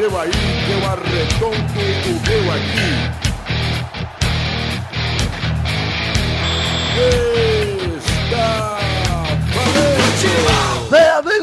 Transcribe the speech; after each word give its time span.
seu 0.00 0.18
aí, 0.18 0.30
que 0.30 0.72
eu 0.72 0.80
arredondo 0.86 1.56
o 2.06 2.12
meu 2.26 2.52
aqui. 2.54 2.90
Está 6.96 7.59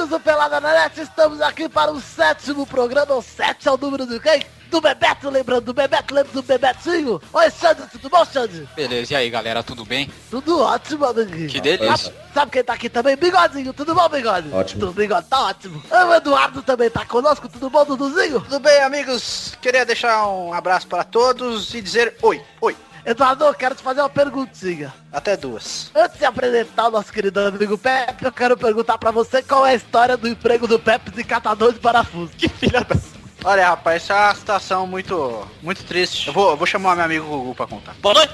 amigos 0.08 0.10
do 0.10 0.20
Pelada 0.20 0.60
na 0.62 0.74
Net, 0.74 1.02
estamos 1.02 1.42
aqui 1.42 1.68
para 1.68 1.92
o 1.92 2.00
sétimo 2.00 2.66
programa. 2.66 3.16
O 3.16 3.22
sete 3.22 3.68
é 3.68 3.72
o 3.72 3.78
número 3.78 4.06
do 4.06 4.20
quem? 4.20 4.42
Do 4.70 4.82
Bebeto, 4.82 5.30
lembrando 5.30 5.66
do 5.66 5.74
Bebeto, 5.74 6.14
lembra 6.14 6.32
do 6.34 6.42
Bebetinho? 6.42 7.22
Oi, 7.32 7.52
Xande, 7.52 7.84
tudo 7.92 8.10
bom, 8.10 8.26
Xande? 8.26 8.68
Beleza, 8.76 9.14
e 9.14 9.16
aí 9.16 9.30
galera, 9.30 9.64
tudo 9.64 9.86
bem? 9.86 10.12
Tudo 10.30 10.60
ótimo, 10.60 11.06
amiguinho. 11.06 11.50
Que 11.50 11.62
delícia. 11.62 11.98
Sabe, 11.98 12.16
sabe 12.34 12.52
quem 12.52 12.64
tá 12.64 12.74
aqui 12.74 12.90
também? 12.90 13.16
Bigodinho, 13.16 13.74
tudo 13.74 13.96
bom, 13.96 14.10
Bigode? 14.10 14.50
Ótimo. 14.52 14.80
Tudo 14.82 14.94
bigode, 14.94 15.28
tá 15.28 15.42
ótimo. 15.46 15.82
O 15.90 16.14
Eduardo 16.14 16.62
também 16.62 16.90
tá 16.90 17.06
conosco, 17.06 17.48
tudo 17.48 17.70
bom, 17.70 17.86
Duduzinho? 17.86 18.42
Tudo 18.42 18.60
bem, 18.60 18.80
amigos? 18.82 19.56
Queria 19.62 19.86
deixar 19.86 20.28
um 20.28 20.54
abraço 20.54 20.88
para 20.88 21.04
todos 21.04 21.74
e 21.74 21.82
dizer 21.82 22.18
oi, 22.22 22.42
oi. 22.62 22.76
Eduardo, 23.08 23.46
eu 23.46 23.54
quero 23.54 23.74
te 23.74 23.82
fazer 23.82 24.02
uma 24.02 24.10
perguntinha. 24.10 24.94
Até 25.14 25.38
duas. 25.38 25.90
Antes 25.96 26.20
de 26.20 26.26
apresentar 26.26 26.90
o 26.90 26.92
nosso 26.92 27.14
querido 27.14 27.40
amigo 27.40 27.78
Pepe, 27.78 28.26
eu 28.26 28.32
quero 28.34 28.58
perguntar 28.58 28.98
pra 28.98 29.12
você 29.12 29.42
qual 29.42 29.66
é 29.66 29.72
a 29.72 29.76
história 29.76 30.18
do 30.18 30.28
emprego 30.28 30.68
do 30.68 30.78
Pepe 30.78 31.12
de 31.12 31.24
catador 31.24 31.72
de 31.72 31.80
parafuso. 31.80 32.34
Que 32.38 32.50
filha 32.50 32.82
da... 32.82 32.98
Olha, 33.46 33.70
rapaz, 33.70 34.04
essa 34.04 34.14
é 34.14 34.26
uma 34.26 34.36
situação 34.36 34.86
muito, 34.86 35.48
muito 35.64 35.86
triste. 35.86 36.28
Eu 36.28 36.34
vou, 36.34 36.50
eu 36.50 36.58
vou 36.58 36.68
chamar 36.68 36.98
meu 36.98 37.06
amigo 37.06 37.26
Gugu 37.26 37.56
pra 37.56 37.66
contar. 37.66 37.96
Boa 38.02 38.14
noite! 38.14 38.34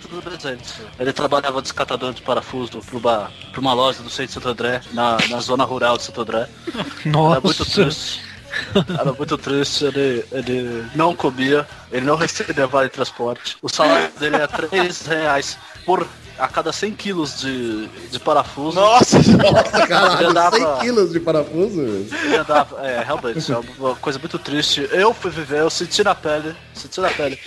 Tudo 0.00 0.22
bem, 0.22 0.38
gente? 0.38 0.72
Ele 1.00 1.12
trabalhava 1.12 1.60
descatador 1.60 2.12
de 2.12 2.22
parafuso 2.22 2.78
pra 2.78 2.98
uma, 2.98 3.32
pra 3.50 3.60
uma 3.60 3.74
loja 3.74 4.04
do 4.04 4.10
centro 4.10 4.26
de 4.26 4.32
Santo 4.34 4.48
André, 4.50 4.82
na, 4.92 5.16
na 5.28 5.40
zona 5.40 5.64
rural 5.64 5.96
de 5.96 6.04
Santo 6.04 6.20
André. 6.20 6.48
Era 7.04 7.40
muito 7.40 7.64
triste. 7.64 8.22
Era 8.98 9.12
muito 9.12 9.36
triste, 9.38 9.84
ele, 9.84 10.24
ele 10.32 10.86
não 10.94 11.14
comia, 11.14 11.66
ele 11.90 12.04
não 12.06 12.16
recebia 12.16 12.66
vale 12.66 12.88
transporte. 12.88 13.56
O 13.62 13.68
salário 13.68 14.10
dele 14.18 14.36
é 14.36 14.46
3 14.46 15.06
reais 15.06 15.58
por 15.84 16.06
a 16.38 16.46
cada 16.48 16.70
100 16.70 16.92
quilos 16.94 17.40
de, 17.40 17.86
de 18.10 18.18
parafuso. 18.20 18.76
Nossa! 18.78 19.16
Nossa, 19.18 19.86
caralho, 19.86 20.22
Já 20.26 20.32
dá 20.32 20.50
100 20.50 20.60
pra- 20.60 20.76
quilos 20.80 21.12
de 21.12 21.20
parafuso? 21.20 21.80
andava- 22.38 22.86
é, 22.86 23.02
realmente, 23.02 23.50
é 23.52 23.58
uma 23.78 23.94
coisa 23.96 24.18
muito 24.18 24.38
triste. 24.38 24.86
Eu 24.92 25.14
fui 25.14 25.30
viver, 25.30 25.60
eu 25.60 25.70
senti 25.70 26.04
na 26.04 26.14
pele, 26.14 26.54
senti 26.74 27.00
na 27.00 27.08
pele 27.08 27.38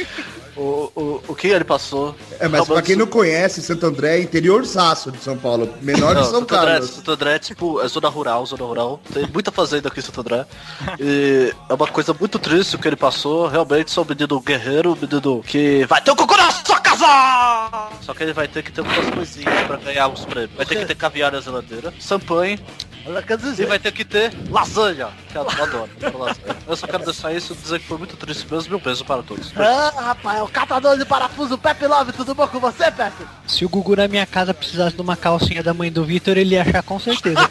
o, 0.60 0.92
o, 0.96 1.24
o 1.30 1.36
que 1.36 1.48
ele 1.48 1.64
passou. 1.64 2.14
É, 2.40 2.48
mas 2.48 2.68
pra 2.68 2.82
quem 2.82 2.96
não 2.96 3.08
conhece, 3.08 3.62
Santo 3.62 3.86
André 3.86 4.18
é 4.18 4.22
interiorzaço 4.22 5.12
de 5.12 5.20
São 5.20 5.38
Paulo, 5.38 5.74
menor 5.82 6.10
de 6.10 6.22
Não, 6.22 6.24
São 6.24 6.40
Santo 6.40 6.56
André, 6.56 6.72
Carlos. 6.72 6.90
Santo 6.90 7.12
André 7.12 7.36
é 7.36 7.40
tipo, 7.40 7.82
é 7.82 7.88
zona 7.88 8.10
rural, 8.10 8.46
zona 8.46 8.64
rural. 8.64 9.00
Tem 9.14 9.26
muita 9.28 9.52
fazenda 9.52 9.88
aqui 9.88 10.00
em 10.00 10.04
Santo 10.04 10.22
André. 10.22 10.46
E 11.00 11.54
é 11.70 11.74
uma 11.74 11.88
coisa 11.88 12.14
muito 12.14 12.38
triste 12.38 12.76
o 12.76 12.80
que 12.80 12.88
ele 12.88 12.96
passou. 12.96 13.48
Realmente, 13.48 13.92
sou 13.92 14.04
um 14.04 14.08
menino 14.08 14.40
guerreiro, 14.42 14.92
um 14.92 14.96
menino 14.96 15.42
que 15.44 15.86
vai 15.86 16.02
ter 16.02 16.12
um 16.12 16.16
cocô 16.16 16.36
na 16.36 16.52
sua 16.52 16.80
casa! 16.80 17.90
Só 18.02 18.14
que 18.14 18.24
ele 18.24 18.34
vai 18.34 18.48
ter 18.48 18.64
que 18.64 18.72
ter 18.72 18.82
algumas 18.82 19.10
coisinhas 19.12 19.62
pra 19.66 19.78
ganhar 19.78 20.08
os 20.10 20.26
prêmios. 20.26 20.52
Vai 20.58 20.66
ter 20.66 20.76
que 20.76 20.86
ter 20.86 20.96
caviar 20.96 21.32
na 21.32 21.40
geladeira, 21.40 21.94
champanhe 22.00 22.60
Ela 23.06 23.22
quer 23.24 23.40
e 23.58 23.66
vai 23.66 23.80
ter 23.80 23.92
que 23.92 24.04
ter 24.04 24.32
lasanha, 24.50 25.10
que 25.30 25.38
eu 25.38 25.42
adoro. 25.42 25.90
eu 26.02 26.08
adoro 26.08 26.18
lasanha. 26.26 26.58
Eu 26.68 26.76
só 26.76 26.86
quero 26.86 27.04
deixar 27.06 27.34
isso 27.34 27.54
e 27.54 27.56
dizer 27.56 27.80
que 27.80 27.88
foi 27.88 27.98
muito 27.98 28.16
triste 28.18 28.46
mesmo. 28.52 28.70
Meu 28.70 28.80
beijo 28.80 29.04
para 29.06 29.24
todos. 29.24 29.52
Ah, 29.56 29.94
rapaz, 29.96 30.40
é 30.40 30.44
o 30.44 30.48
catador 30.48 30.98
de 30.98 31.06
parafuso 31.06 31.58
Pepe 31.58 31.88
Love, 31.88 32.12
tudo 32.12 32.36
bom 32.36 32.48
com 32.48 32.60
você, 32.60 32.92
Pepe? 32.92 33.26
Se 33.48 33.66
o 33.66 33.70
Gugu 33.70 33.96
na 33.96 34.08
minha 34.08 34.26
casa 34.26 34.54
precisasse 34.54 34.96
de 34.96 35.02
uma 35.02 35.16
calcinha 35.16 35.64
da 35.64 35.74
mãe 35.74 35.92
do 35.92 36.04
Vitor, 36.04 36.38
ele 36.38 36.56
ia 36.56 36.62
achar 36.62 36.84
com 36.84 37.00
certeza. 37.00 37.40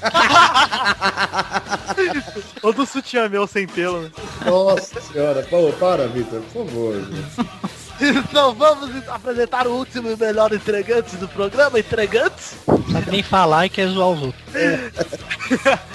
Ou 2.62 2.72
do 2.72 2.86
sutiã 2.86 3.28
meu 3.28 3.46
sem 3.46 3.66
pelo, 3.66 4.02
né? 4.02 4.10
Nossa 4.44 5.00
senhora, 5.00 5.46
pô, 5.48 5.72
para, 5.72 6.06
Vitor, 6.08 6.40
por 6.52 6.66
favor. 6.66 6.94
Então 8.00 8.54
vamos 8.54 9.08
apresentar 9.08 9.66
o 9.66 9.72
último 9.72 10.10
e 10.10 10.16
melhor 10.16 10.52
entregante 10.52 11.16
do 11.16 11.28
programa, 11.28 11.78
entregantes. 11.78 12.54
Sabe 12.92 13.10
nem 13.10 13.22
falar 13.22 13.66
e 13.66 13.68
quer 13.68 13.88
zoar 13.88 14.10
os 14.10 14.22
outros. 14.22 14.44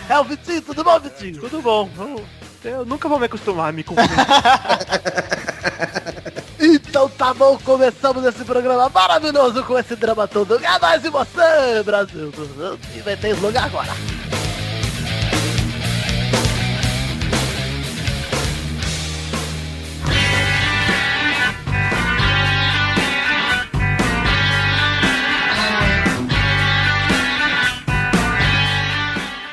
É 0.10 0.20
o 0.20 0.24
Vitinho, 0.24 0.62
tudo 0.62 0.84
bom, 0.84 1.00
Vitinho? 1.00 1.40
Tudo 1.40 1.62
bom. 1.62 1.90
Eu, 1.98 2.72
eu 2.72 2.86
nunca 2.86 3.08
vou 3.08 3.20
me 3.20 3.26
acostumar 3.26 3.70
a 3.70 3.72
me 3.72 3.84
confundir. 3.84 4.16
Então 6.66 7.10
tá 7.10 7.34
bom, 7.34 7.58
começamos 7.58 8.24
esse 8.24 8.46
programa 8.46 8.88
maravilhoso 8.88 9.64
com 9.64 9.78
esse 9.78 9.98
drama 9.98 10.28
todo. 10.28 10.64
É 10.64 10.80
nóis 10.80 11.04
e 11.04 11.10
você, 11.10 11.84
Brasil. 11.84 12.32
Inventei 12.96 13.32
esse 13.32 13.42
lugar 13.42 13.66
agora. 13.66 13.92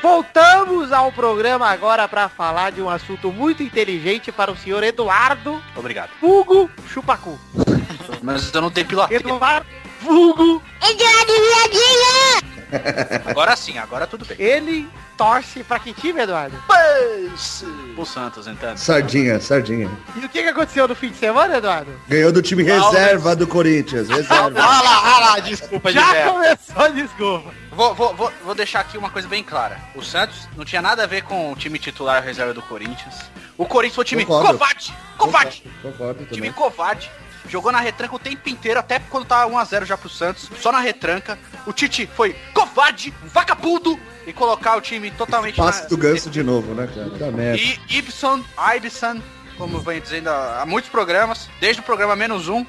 Voltamos 0.01 0.91
ao 0.91 1.11
programa 1.11 1.67
agora 1.67 2.07
para 2.07 2.27
falar 2.27 2.71
de 2.71 2.81
um 2.81 2.89
assunto 2.89 3.31
muito 3.31 3.61
inteligente 3.61 4.31
para 4.31 4.51
o 4.51 4.57
senhor 4.57 4.83
Eduardo 4.83 5.61
Obrigado. 5.75 6.09
Hugo 6.21 6.69
Chupacu. 6.87 7.39
Mas 8.21 8.53
eu 8.53 8.61
não 8.61 8.71
tenho 8.71 8.87
piloto. 8.87 9.13
Eduardo 9.13 9.67
Hugo, 10.03 10.61
Agora 13.25 13.55
sim, 13.55 13.77
agora 13.77 14.07
tudo 14.07 14.25
bem. 14.25 14.37
ele 14.39 14.89
torce 15.17 15.63
para 15.63 15.79
que 15.79 15.93
time, 15.93 16.21
Eduardo? 16.21 16.55
O 17.97 18.05
Santos, 18.05 18.47
então. 18.47 18.75
Sardinha, 18.75 19.39
sardinha. 19.39 19.89
E 20.15 20.25
o 20.25 20.29
que, 20.29 20.41
que 20.41 20.49
aconteceu 20.49 20.87
no 20.87 20.95
fim 20.95 21.09
de 21.09 21.17
semana, 21.17 21.57
Eduardo? 21.57 21.91
Ganhou 22.07 22.31
do 22.31 22.41
time 22.41 22.63
reserva 22.63 23.35
do 23.35 23.45
Corinthians, 23.45 24.09
reserva. 24.09 24.59
Ah 24.59 24.81
lá, 24.81 25.15
ah 25.15 25.19
lá, 25.19 25.39
desculpa, 25.39 25.91
Já 25.91 26.01
Gilberto. 26.01 26.31
começou 26.31 26.83
a 26.83 26.87
desculpa. 26.89 27.53
Vou, 27.71 27.95
vou, 27.95 28.15
vou, 28.15 28.33
vou 28.43 28.55
deixar 28.55 28.81
aqui 28.81 28.97
uma 28.97 29.09
coisa 29.09 29.27
bem 29.27 29.43
clara. 29.43 29.79
O 29.95 30.01
Santos 30.03 30.47
não 30.57 30.65
tinha 30.65 30.81
nada 30.81 31.03
a 31.03 31.07
ver 31.07 31.23
com 31.23 31.51
o 31.51 31.55
time 31.55 31.79
titular 31.79 32.21
reserva 32.23 32.53
do 32.53 32.61
Corinthians. 32.61 33.15
O 33.57 33.65
Corinthians 33.65 33.95
foi 33.95 34.03
um 34.03 34.07
time 34.07 34.25
covarde. 34.25 34.93
Covarde. 35.17 35.63
Concordo 35.81 36.25
Time 36.25 36.51
covarde. 36.51 37.11
Jogou 37.49 37.71
na 37.71 37.79
retranca 37.79 38.15
o 38.15 38.19
tempo 38.19 38.47
inteiro, 38.49 38.79
até 38.79 38.99
quando 38.99 39.25
tava 39.25 39.51
1x0 39.51 39.85
já 39.85 39.97
pro 39.97 40.09
Santos. 40.09 40.49
Só 40.59 40.71
na 40.71 40.79
retranca. 40.79 41.37
O 41.65 41.73
Tite 41.73 42.07
foi 42.15 42.35
covarde, 42.53 43.13
vagabundo. 43.25 43.99
E 44.25 44.31
colocar 44.31 44.75
o 44.77 44.81
time 44.81 45.09
totalmente 45.11 45.55
Passe 45.55 45.81
na- 45.83 45.87
do 45.89 45.97
ganso 45.97 46.29
de 46.29 46.43
novo, 46.43 46.75
né, 46.75 46.87
cara? 46.93 47.09
Tá 47.17 47.31
merda. 47.31 47.57
E 47.59 47.79
Ibson, 47.89 48.43
Ibson, 48.77 49.19
como 49.57 49.79
vem 49.79 49.99
dizendo 49.99 50.29
há 50.29 50.63
muitos 50.67 50.91
programas, 50.91 51.49
desde 51.59 51.81
o 51.81 51.83
programa 51.83 52.15
menos 52.15 52.47
um, 52.47 52.63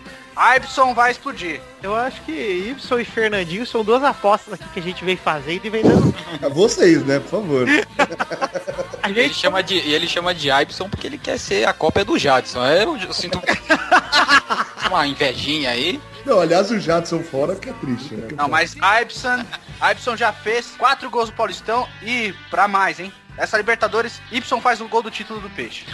Ibson 0.56 0.94
vai 0.94 1.10
explodir. 1.10 1.60
Eu 1.82 1.94
acho 1.94 2.22
que 2.22 2.32
Ibson 2.32 2.98
e 3.00 3.04
Fernandinho 3.04 3.66
são 3.66 3.84
duas 3.84 4.02
apostas 4.02 4.54
aqui 4.54 4.64
que 4.72 4.80
a 4.80 4.82
gente 4.82 5.04
vem 5.04 5.14
fazendo 5.14 5.66
e 5.66 5.68
vem 5.68 5.82
dando. 5.82 6.14
Vocês, 6.54 7.04
né, 7.04 7.20
por 7.20 7.28
favor. 7.28 7.66
A 9.02 9.10
Ele 9.10 9.22
gente 9.24 9.34
chama 9.34 9.62
de, 9.62 9.74
e 9.74 9.92
ele 9.94 10.06
chama 10.08 10.32
de 10.34 10.48
Ibson 10.48 10.88
porque 10.88 11.06
ele 11.08 11.18
quer 11.18 11.36
ser 11.38 11.66
a 11.68 11.72
cópia 11.72 12.04
do 12.04 12.16
Jadson. 12.18 12.64
Eu, 12.64 12.96
eu 12.96 13.12
sinto 13.12 13.38
uma 14.92 15.06
invejinha 15.06 15.70
aí. 15.70 16.00
Não, 16.24 16.40
aliás, 16.40 16.70
o 16.70 16.78
Jadson 16.78 17.22
fora 17.22 17.56
que 17.56 17.68
é 17.68 17.72
triste, 17.72 18.14
né? 18.14 18.28
Não, 18.36 18.48
mas 18.48 18.74
Ibson, 19.02 19.44
Ibson 19.90 20.16
já 20.16 20.32
fez 20.32 20.74
quatro 20.78 21.10
gols 21.10 21.30
do 21.30 21.34
Paulistão 21.34 21.88
e 22.02 22.32
pra 22.50 22.68
mais, 22.68 23.00
hein? 23.00 23.12
Essa 23.36 23.56
Libertadores, 23.56 24.20
Y 24.30 24.60
faz 24.60 24.80
um 24.80 24.88
gol 24.88 25.02
do 25.02 25.10
título 25.10 25.40
do 25.40 25.50
Peixe. 25.50 25.86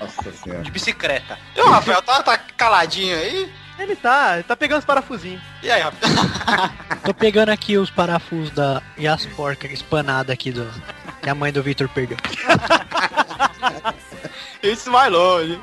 Nossa 0.00 0.32
senhora. 0.32 0.62
De 0.62 0.70
bicicleta. 0.70 1.38
E 1.54 1.60
o 1.60 1.68
Rafael 1.68 2.00
tá, 2.02 2.22
tá 2.22 2.38
caladinho 2.56 3.16
aí? 3.16 3.52
Ele 3.78 3.94
tá, 3.94 4.34
ele 4.34 4.44
tá 4.44 4.56
pegando 4.56 4.78
os 4.78 4.84
parafusinhos. 4.84 5.42
E 5.62 5.70
aí, 5.70 5.82
Rafael? 5.82 6.70
Tô 7.04 7.12
pegando 7.12 7.50
aqui 7.50 7.76
os 7.76 7.90
parafusos 7.90 8.50
da 8.50 8.80
e 8.96 9.06
as 9.06 9.26
porcas 9.26 9.70
espanadas 9.70 10.32
aqui 10.32 10.50
do 10.50 10.66
que 11.20 11.28
a 11.28 11.34
mãe 11.34 11.52
do 11.52 11.62
Vitor 11.62 11.88
perdeu. 11.88 12.16
Isso 14.62 14.90
vai 14.90 15.10
longe. 15.10 15.60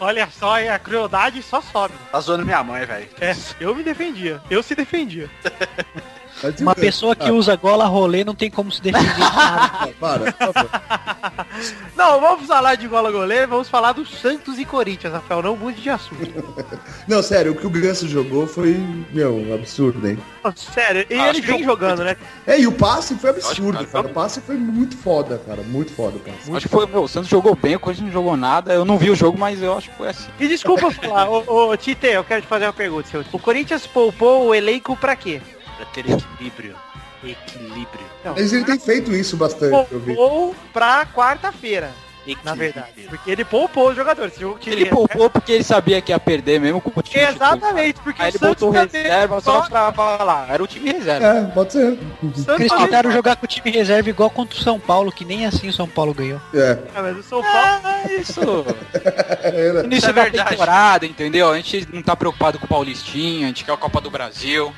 Olha 0.00 0.28
só, 0.30 0.60
e 0.60 0.68
a 0.68 0.78
crueldade 0.78 1.42
só 1.42 1.60
sobe. 1.60 1.94
Tá 2.10 2.20
zoando 2.20 2.44
minha 2.44 2.62
mãe, 2.62 2.84
velho. 2.84 3.08
É, 3.20 3.34
eu 3.60 3.74
me 3.74 3.82
defendia. 3.82 4.40
Eu 4.50 4.62
se 4.62 4.74
defendia. 4.74 5.30
Mas 6.42 6.60
Uma 6.60 6.74
pessoa 6.74 7.16
que 7.16 7.30
usa 7.30 7.56
gola 7.56 7.84
rolê 7.86 8.24
não 8.24 8.34
tem 8.34 8.50
como 8.50 8.70
se 8.70 8.80
defender 8.80 9.12
de 9.14 9.20
nada. 9.20 9.70
ah, 9.82 9.88
Para. 9.98 10.34
Não, 11.96 12.20
vamos 12.20 12.46
falar 12.46 12.74
de 12.76 12.86
gola 12.86 13.10
goleiro, 13.10 13.48
vamos 13.48 13.68
falar 13.68 13.92
do 13.92 14.06
Santos 14.06 14.58
e 14.58 14.64
Corinthians, 14.64 15.12
Rafael. 15.12 15.42
Não 15.42 15.56
mude 15.56 15.80
de 15.80 15.90
assunto. 15.90 16.54
Não, 17.08 17.22
sério, 17.22 17.52
o 17.52 17.56
que 17.56 17.66
o 17.66 17.70
Ganso 17.70 18.06
jogou 18.08 18.46
foi, 18.46 18.78
meu, 19.12 19.34
um 19.36 19.54
absurdo, 19.54 20.06
hein? 20.06 20.18
Sério, 20.56 21.04
e 21.10 21.14
Acho 21.14 21.28
ele 21.30 21.40
vem 21.40 21.60
eu- 21.60 21.64
jogando, 21.66 22.04
né? 22.04 22.16
É, 22.46 22.58
e 22.58 22.66
o 22.66 22.72
passe 22.72 23.14
foi 23.16 23.30
absurdo, 23.30 23.72
Lógico, 23.72 23.92
cara. 23.92 24.04
cara. 24.04 24.06
O 24.08 24.14
passe 24.14 24.40
foi 24.40 24.56
muito 24.56 24.96
foda, 24.96 25.40
cara. 25.46 25.62
Muito 25.62 25.92
foda 25.92 26.16
o 26.16 26.20
passe. 26.20 26.50
Acho 26.52 26.68
que 26.68 26.74
foi, 26.74 26.86
meu, 26.86 27.02
o 27.02 27.08
Santos 27.08 27.28
jogou 27.28 27.54
bem, 27.54 27.76
o 27.76 27.80
Corinthians 27.80 28.06
não 28.06 28.12
jogou 28.12 28.36
nada. 28.36 28.72
Eu 28.72 28.84
não 28.84 28.96
vi 28.96 29.10
o 29.10 29.14
jogo, 29.16 29.38
mas 29.38 29.60
eu 29.62 29.76
acho 29.76 29.90
que 29.90 29.96
foi 29.96 30.08
assim. 30.08 30.28
E 30.38 30.48
desculpa 30.48 30.90
falar, 30.90 31.28
ô, 31.28 31.70
ô 31.70 31.76
Tite, 31.76 32.06
eu 32.06 32.24
quero 32.24 32.42
te 32.42 32.48
fazer 32.48 32.64
uma 32.66 32.72
pergunta. 32.72 33.08
Seu. 33.08 33.24
O 33.32 33.38
Corinthians 33.38 33.86
poupou 33.86 34.46
o 34.46 34.54
elenco 34.54 34.96
pra 34.96 35.14
quê? 35.16 35.40
Pra 35.78 35.86
ter 35.86 36.10
equilíbrio. 36.10 36.74
Equilíbrio. 37.22 38.04
Não, 38.24 38.32
Mas 38.34 38.52
ele 38.52 38.64
tem 38.64 38.78
feito 38.78 39.12
isso 39.12 39.36
bastante, 39.36 39.70
poupou 39.70 40.54
pra 40.72 41.06
quarta-feira. 41.06 41.90
na 42.44 42.54
verdade. 42.54 43.06
Porque 43.08 43.30
ele 43.30 43.44
poupou 43.44 43.90
os 43.90 43.96
jogadores. 43.96 44.34
Ele 44.66 44.86
poupou 44.86 45.30
porque 45.30 45.52
ele 45.52 45.64
sabia 45.64 46.00
que 46.02 46.12
ia 46.12 46.18
perder 46.20 46.60
mesmo 46.60 46.80
com 46.80 46.92
o 46.94 47.02
time. 47.02 47.24
Exatamente, 47.24 48.00
porque 48.00 48.20
Aí 48.20 48.28
o 48.28 48.30
ele 48.30 48.38
Santos 48.38 48.60
botou 48.62 48.70
reserva 48.70 49.40
só 49.40 49.62
pra 49.62 49.92
falar. 49.92 50.48
Era 50.50 50.62
o 50.62 50.66
time 50.66 50.92
reserva. 50.92 51.26
É, 51.26 51.44
pode 51.46 51.72
ser. 51.72 51.98
Santos 52.36 52.60
Eles 52.60 52.72
tentaram 52.72 53.10
jogar 53.10 53.36
com 53.36 53.46
o 53.46 53.48
time 53.48 53.70
reserva 53.70 54.10
igual 54.10 54.30
contra 54.30 54.56
o 54.58 54.62
São 54.62 54.78
Paulo, 54.78 55.10
que 55.10 55.24
nem 55.24 55.46
assim 55.46 55.68
o 55.68 55.72
São 55.72 55.88
Paulo 55.88 56.12
ganhou. 56.12 56.40
É. 56.54 56.78
Ah, 56.94 57.02
mas 57.02 57.16
o 57.16 57.22
São 57.22 57.40
Paulo... 57.40 57.80
Ah, 57.84 58.02
isso. 58.12 58.40
Era. 59.42 59.84
Início 59.84 60.10
é 60.10 60.12
da 60.12 60.22
verdade. 60.22 60.50
temporada, 60.50 61.06
entendeu? 61.06 61.50
A 61.50 61.56
gente 61.56 61.88
não 61.92 62.02
tá 62.02 62.14
preocupado 62.14 62.58
com 62.58 62.66
o 62.66 62.68
Paulistinha, 62.68 63.46
a 63.46 63.48
gente 63.48 63.64
quer 63.64 63.72
a 63.72 63.76
Copa 63.76 64.00
do 64.00 64.10
Brasil. 64.10 64.72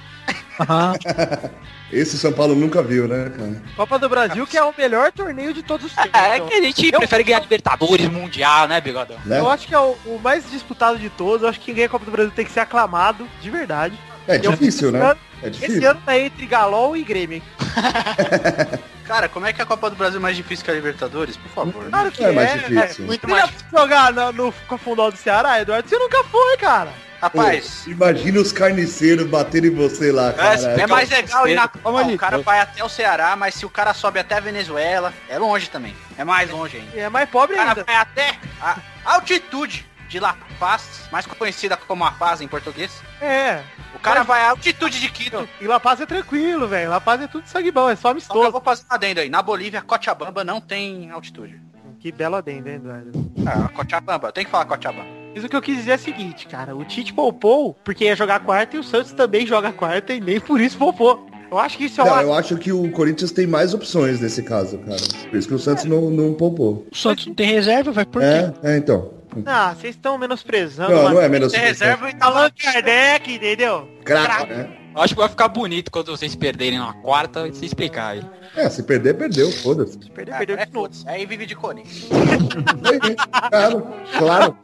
Esse 1.93 2.17
São 2.19 2.33
Paulo 2.33 2.55
nunca 2.55 2.83
viu, 2.83 3.09
né, 3.09 3.31
cara? 3.37 3.63
Copa 3.77 3.99
do 3.99 4.09
Brasil, 4.09 4.47
que 4.47 4.57
é 4.57 4.63
o 4.63 4.73
melhor 4.77 5.11
torneio 5.13 5.53
de 5.53 5.63
todos 5.63 5.87
os 5.87 5.95
tempos. 5.95 6.13
É 6.21 6.37
então. 6.37 6.49
que 6.49 6.55
a 6.55 6.63
gente 6.63 6.93
prefere 6.93 7.25
ganhar 7.25 7.41
Libertadores, 7.41 8.09
Mundial, 8.09 8.69
né, 8.69 8.81
Bigodão? 8.81 9.17
Né? 9.25 9.39
Eu 9.41 9.51
acho 9.51 9.67
que 9.67 9.75
é 9.75 9.79
o, 9.79 9.97
o 10.07 10.21
mais 10.23 10.49
disputado 10.51 10.99
de 10.99 11.11
todos. 11.11 11.43
Eu 11.43 11.49
acho 11.49 11.59
que 11.59 11.67
quem 11.67 11.75
ganha 11.75 11.87
a 11.87 11.91
Copa 11.91 12.05
do 12.05 12.11
Brasil 12.13 12.33
tem 12.35 12.45
que 12.45 12.53
ser 12.53 12.61
aclamado, 12.61 13.27
de 13.41 13.51
verdade. 13.51 13.99
É 14.29 14.37
Eu- 14.37 14.53
difícil, 14.53 14.93
né? 14.93 15.17
É 15.43 15.49
Esse 15.49 15.59
difícil. 15.61 15.91
ano 15.91 16.01
tá 16.05 16.17
entre 16.19 16.47
Galol 16.47 16.97
e 16.97 17.03
Grêmio. 17.03 17.37
hein? 17.37 17.43
Cara, 19.05 19.29
como 19.29 19.45
é 19.47 19.53
que 19.53 19.61
a 19.61 19.67
Copa 19.67 19.91
do 19.91 19.97
Brasil 19.97 20.19
é 20.21 20.23
mais 20.23 20.37
difícil 20.37 20.65
que 20.65 20.71
a 20.71 20.75
Libertadores? 20.75 21.37
Por 21.37 21.51
favor. 21.51 21.85
Claro 21.91 22.13
que 22.13 22.23
É 22.23 22.29
é. 22.29 22.33
mais 22.33 22.51
é, 22.51 22.59
difícil. 22.59 23.07
Muito 23.07 23.23
Você 23.27 23.33
mais. 23.33 23.43
já 23.47 23.49
foi 23.49 23.81
jogar 23.81 24.13
no, 24.13 24.33
no 24.33 24.53
Confundal 24.69 25.11
do 25.11 25.17
Ceará, 25.17 25.61
Eduardo? 25.61 25.89
Você 25.89 25.99
nunca 25.99 26.23
foi, 26.25 26.57
cara. 26.59 26.93
Rapaz, 27.21 27.83
Pô, 27.85 27.91
imagina 27.91 28.41
os 28.41 28.51
carniceiros 28.51 29.27
baterem 29.29 29.71
em 29.71 29.75
você 29.75 30.11
lá, 30.11 30.33
cara. 30.33 30.55
é, 30.79 30.81
é 30.81 30.87
mais 30.87 31.11
legal 31.11 31.47
ir 31.47 31.55
na 31.55 31.71
Ó, 31.85 31.97
ali. 31.99 32.15
O 32.15 32.19
cara 32.19 32.39
vai 32.39 32.61
até 32.61 32.83
o 32.83 32.89
Ceará, 32.89 33.37
mas 33.37 33.55
se 33.55 33.67
o 33.67 33.71
cara 33.71 33.93
sobe 33.93 34.19
até 34.19 34.37
a 34.37 34.41
Venezuela, 34.41 35.13
é 35.29 35.39
longe 35.39 35.69
também. 35.69 35.95
É 36.17 36.25
mais 36.25 36.51
longe 36.51 36.79
ainda. 36.79 36.97
E 36.97 37.01
é 37.01 37.09
mais 37.11 37.29
pobre 37.29 37.55
O 37.55 37.59
cara 37.59 37.71
ainda. 37.73 37.85
vai 37.85 37.95
até 37.97 38.39
a 38.61 38.79
altitude 39.05 39.87
de 40.09 40.19
La 40.19 40.35
Paz, 40.59 41.09
mais 41.13 41.27
conhecida 41.27 41.77
como 41.77 42.05
La 42.05 42.11
Paz 42.13 42.41
em 42.41 42.49
português. 42.49 42.91
É. 43.21 43.61
O 43.95 43.99
cara 43.99 44.23
vai 44.23 44.41
à 44.43 44.51
altitude 44.51 44.99
de 44.99 45.09
Quito. 45.11 45.47
E 45.61 45.67
La 45.67 45.79
Paz 45.79 46.01
é 46.01 46.07
tranquilo, 46.07 46.67
velho. 46.67 46.89
La 46.91 47.01
Paz 47.01 47.21
é 47.21 47.27
tudo 47.27 47.47
sangue 47.47 47.71
bom, 47.71 47.89
é 47.91 47.95
só 47.97 48.01
Só 48.01 48.03
que 48.03 48.09
eu 48.09 48.11
amistoso. 48.13 48.51
vou 48.51 48.61
fazer 48.63 48.83
um 48.91 48.95
adendo 48.95 49.21
aí. 49.21 49.29
Na 49.29 49.43
Bolívia, 49.43 49.83
Cochabamba 49.83 50.43
não 50.43 50.59
tem 50.61 51.11
altitude. 51.11 51.61
Que 52.01 52.11
belo 52.11 52.37
adendo, 52.37 52.69
hein, 52.69 52.77
Eduardo? 52.77 53.13
Ah, 53.47 53.69
Cochabamba, 53.69 54.33
tem 54.33 54.45
que 54.47 54.51
falar 54.51 54.65
Cochabamba. 54.65 55.20
Mas 55.35 55.45
o 55.45 55.49
que 55.49 55.57
eu 55.57 55.63
quis 55.63 55.77
dizer 55.77 55.93
é 55.93 55.97
o 55.97 55.99
seguinte, 55.99 56.47
cara. 56.47 56.77
O 56.77 56.85
Tite 56.85 57.13
poupou 57.13 57.75
porque 57.85 58.05
ia 58.05 58.17
jogar 58.17 58.41
quarta 58.41 58.77
e 58.77 58.81
o 58.81 58.85
Santos 58.85 59.13
também 59.13 59.47
joga 59.47 59.73
quarta 59.73 60.13
e 60.13 60.21
nem 60.21 60.41
por 60.41 60.61
isso 60.61 60.77
poupou. 60.77 61.27
Eu 61.51 61.59
acho 61.59 61.79
que 61.79 61.85
isso 61.85 62.01
é 62.01 62.05
Não, 62.05 62.13
uma... 62.13 62.23
eu 62.23 62.33
acho 62.33 62.57
que 62.57 62.73
o 62.73 62.91
Corinthians 62.93 63.33
tem 63.33 63.47
mais 63.47 63.75
opções 63.75 64.21
nesse 64.21 64.43
caso, 64.43 64.79
cara. 64.79 65.01
Por 65.29 65.37
isso 65.37 65.49
que 65.49 65.55
o 65.55 65.59
Santos 65.59 65.85
não, 65.85 66.09
não 66.11 66.33
poupou. 66.33 66.87
O 66.93 66.97
Santos 66.97 67.27
não 67.27 67.35
tem 67.35 67.47
reserva, 67.47 67.91
vai 67.91 68.05
por 68.05 68.23
quê? 68.23 68.27
É, 68.63 68.75
é, 68.75 68.77
então. 68.77 69.15
Ah, 69.47 69.75
vocês 69.75 69.95
estão 69.95 70.19
menosprezando. 70.19 70.93
Não, 70.93 71.03
mano. 71.03 71.15
não 71.17 71.23
é 71.23 71.29
menos 71.29 71.53
Tem 71.53 71.61
reserva 71.61 72.11
e 72.11 72.15
tá 72.15 72.27
Allan 72.27 72.51
Kardec, 72.51 73.33
entendeu? 73.33 73.89
Craque, 74.05 74.53
né? 74.53 74.80
Eu 74.95 75.03
acho 75.03 75.15
que 75.15 75.21
vai 75.21 75.29
ficar 75.29 75.49
bonito 75.49 75.91
quando 75.91 76.07
vocês 76.11 76.35
perderem 76.35 76.79
na 76.79 76.93
quarta 76.95 77.47
e 77.47 77.55
se 77.55 77.65
explicar 77.65 78.09
aí. 78.09 78.23
É, 78.57 78.69
se 78.69 78.83
perder, 78.83 79.15
perdeu, 79.15 79.51
foda-se. 79.53 79.97
Perdeu, 80.11 80.35
É, 80.35 80.39
perdeu 80.39 80.59
é 80.59 80.67
de 80.67 80.73
novo. 80.73 80.91
Aí 81.07 81.25
vive 81.27 81.47
de 81.47 81.55
Corinthians. 81.55 82.09
Claro, 83.51 83.87
claro. 84.19 84.57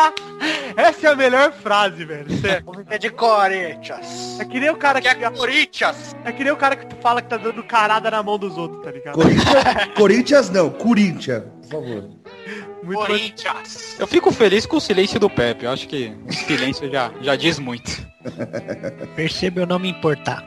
Essa 0.76 1.08
é 1.08 1.10
a 1.10 1.16
melhor 1.16 1.52
frase, 1.52 2.04
velho. 2.04 2.26
É 2.88 2.98
de 2.98 3.10
Corinthians. 3.10 4.38
É 4.40 4.44
que 4.44 4.58
nem 4.60 4.70
o 4.70 4.76
cara 4.76 5.00
Que 5.00 5.14
que... 5.14 5.24
é 5.24 5.30
Corinthians. 5.30 6.16
É 6.24 6.32
que 6.32 6.42
nem 6.42 6.52
o 6.52 6.56
cara 6.56 6.76
que 6.76 6.94
fala 7.00 7.22
que 7.22 7.28
tá 7.28 7.36
dando 7.36 7.62
carada 7.62 8.10
na 8.10 8.22
mão 8.22 8.38
dos 8.38 8.56
outros, 8.56 8.82
tá 8.82 8.90
ligado? 8.90 9.14
Corinthians, 9.14 9.54
Corinthians 9.96 10.50
não, 10.50 10.70
Corinthians, 10.70 11.44
por 11.62 11.82
favor. 11.82 12.10
Muito 12.82 12.98
Corinthians. 13.06 13.96
Eu 13.98 14.06
fico 14.06 14.30
feliz 14.32 14.66
com 14.66 14.76
o 14.76 14.80
silêncio 14.80 15.20
do 15.20 15.28
Pepe. 15.28 15.64
Eu 15.64 15.70
acho 15.70 15.86
que 15.86 16.12
o 16.26 16.32
silêncio 16.32 16.90
já, 16.90 17.10
já 17.20 17.36
diz 17.36 17.58
muito. 17.58 18.08
Perceba 19.16 19.60
eu 19.60 19.66
não 19.66 19.78
me 19.78 19.88
importar. 19.88 20.42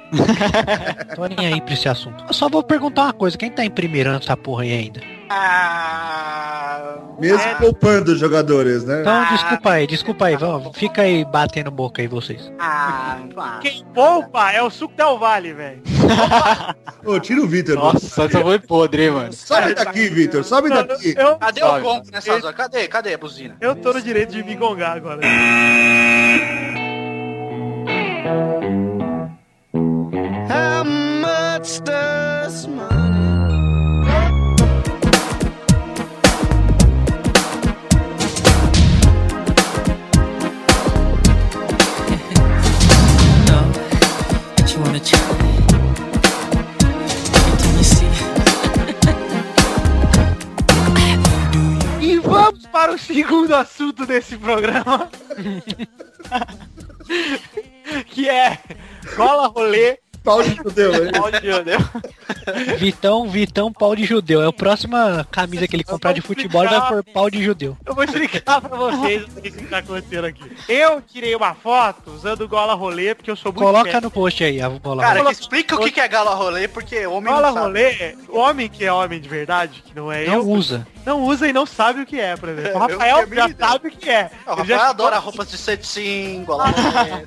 Tô 1.15 1.25
nem 1.27 1.53
aí 1.53 1.61
pra 1.61 1.73
esse 1.73 1.87
assunto. 1.89 2.23
Eu 2.27 2.33
só 2.33 2.49
vou 2.49 2.63
perguntar 2.63 3.03
uma 3.03 3.13
coisa, 3.13 3.37
quem 3.37 3.49
tá 3.49 3.63
em 3.63 3.69
primeiro 3.69 4.11
nessa 4.11 4.35
porra 4.37 4.63
aí 4.63 4.71
ainda? 4.71 5.01
Ah, 5.35 6.95
Mesmo 7.19 7.39
é, 7.41 7.55
poupando 7.55 8.11
os 8.13 8.19
jogadores, 8.19 8.83
né? 8.83 9.01
Então 9.01 9.25
desculpa 9.29 9.71
aí, 9.71 9.87
desculpa 9.87 10.25
aí, 10.25 10.35
vamos, 10.35 10.77
fica 10.77 11.01
aí 11.01 11.25
batendo 11.25 11.71
boca 11.71 12.01
aí 12.01 12.07
vocês. 12.07 12.51
ah. 12.59 13.17
Quem 13.61 13.83
poupa 13.93 14.51
é 14.51 14.61
o 14.61 14.69
suco 14.69 14.93
Del 14.95 15.17
Vale, 15.17 15.53
velho. 15.53 15.81
Ô, 17.05 17.19
tira 17.19 17.41
o 17.41 17.47
Vitor. 17.47 17.75
Nossa, 17.75 18.29
só 18.29 18.29
foi 18.29 18.59
podre, 18.59 19.09
mano. 19.09 19.33
Sobe 19.33 19.73
daqui, 19.73 20.09
Vitor, 20.09 20.43
sobe 20.43 20.69
daqui. 20.69 21.15
Eu, 21.17 21.37
Cadê 21.37 21.61
Sobe. 21.61 21.79
o 21.79 21.83
gongo 21.83 22.05
nessa 22.11 22.33
hora? 22.33 22.53
Cadê? 22.53 22.87
Cadê 22.87 23.13
a 23.13 23.17
buzina? 23.17 23.57
eu 23.59 23.75
tô 23.75 23.93
no 23.93 24.01
direito 24.01 24.31
de 24.31 24.43
me 24.43 24.55
gongar 24.55 24.97
agora. 24.97 25.21
that 31.63 32.67
you 32.67 32.92
o 52.93 52.97
segundo 52.97 53.55
assunto 53.55 54.05
desse 54.05 54.37
programa. 54.37 55.09
que 58.07 58.29
é 58.29 58.59
cola 59.15 59.47
rolê. 59.47 60.02
Pau 60.23 60.41
de 60.41 60.55
judeu, 60.55 61.05
hein? 61.05 61.11
Pau 61.11 61.29
de 61.31 61.51
judeu. 61.51 61.79
Vitão, 62.77 63.29
Vitão, 63.29 63.73
pau 63.73 63.95
de 63.95 64.05
judeu. 64.05 64.41
É 64.41 64.47
a 64.47 64.53
próxima 64.53 65.27
camisa 65.29 65.67
que 65.67 65.75
ele 65.75 65.83
comprar 65.83 66.13
de 66.13 66.21
futebol 66.21 66.63
vai 66.67 66.87
por 66.87 67.03
pau 67.03 67.29
de 67.29 67.43
judeu. 67.43 67.77
Eu 67.85 67.93
vou 67.93 68.03
explicar 68.03 68.61
pra 68.61 68.77
vocês 68.77 69.23
o 69.23 69.41
que 69.41 69.51
tá 69.65 69.79
acontecendo 69.79 70.25
aqui. 70.25 70.43
Eu 70.69 71.01
tirei 71.01 71.35
uma 71.35 71.53
foto 71.53 72.11
usando 72.11 72.47
gola 72.47 72.73
rolê, 72.73 73.13
porque 73.13 73.29
eu 73.29 73.35
sou 73.35 73.51
muito 73.51 73.63
Coloca 73.65 73.99
no 73.99 74.09
post 74.09 74.43
aí 74.43 74.61
a 74.61 74.69
bola. 74.69 75.03
Cara, 75.03 75.31
explica 75.31 75.75
o 75.75 75.91
que 75.91 75.99
é 75.99 76.07
galo 76.07 76.33
rolê, 76.35 76.67
porque 76.67 77.05
homem 77.05 77.33
Gola 77.33 77.47
não 77.47 77.53
sabe. 77.53 77.65
rolê, 77.65 78.15
homem 78.29 78.69
que 78.69 78.85
é 78.85 78.93
homem 78.93 79.19
de 79.19 79.27
verdade, 79.27 79.83
que 79.85 79.95
não 79.95 80.11
é 80.11 80.25
não 80.25 80.35
eu, 80.35 80.49
usa. 80.49 80.87
não 81.05 81.21
usa 81.23 81.47
e 81.47 81.53
não 81.53 81.65
sabe 81.65 82.01
o 82.01 82.05
que 82.05 82.19
é, 82.19 82.35
por 82.37 82.49
exemplo. 82.49 82.71
O 82.71 82.73
Eu 82.75 82.79
Rafael 82.79 83.17
a 83.17 83.35
já 83.35 83.49
sabe 83.59 83.87
o 83.89 83.91
que 83.91 84.09
é. 84.09 84.31
Não, 84.45 84.53
o 84.53 84.57
Rafael 84.57 84.81
adora 84.81 85.17
roupas 85.17 85.49
de 85.49 85.57
cetim, 85.57 86.43
gola 86.45 86.65
rolê. 86.71 87.25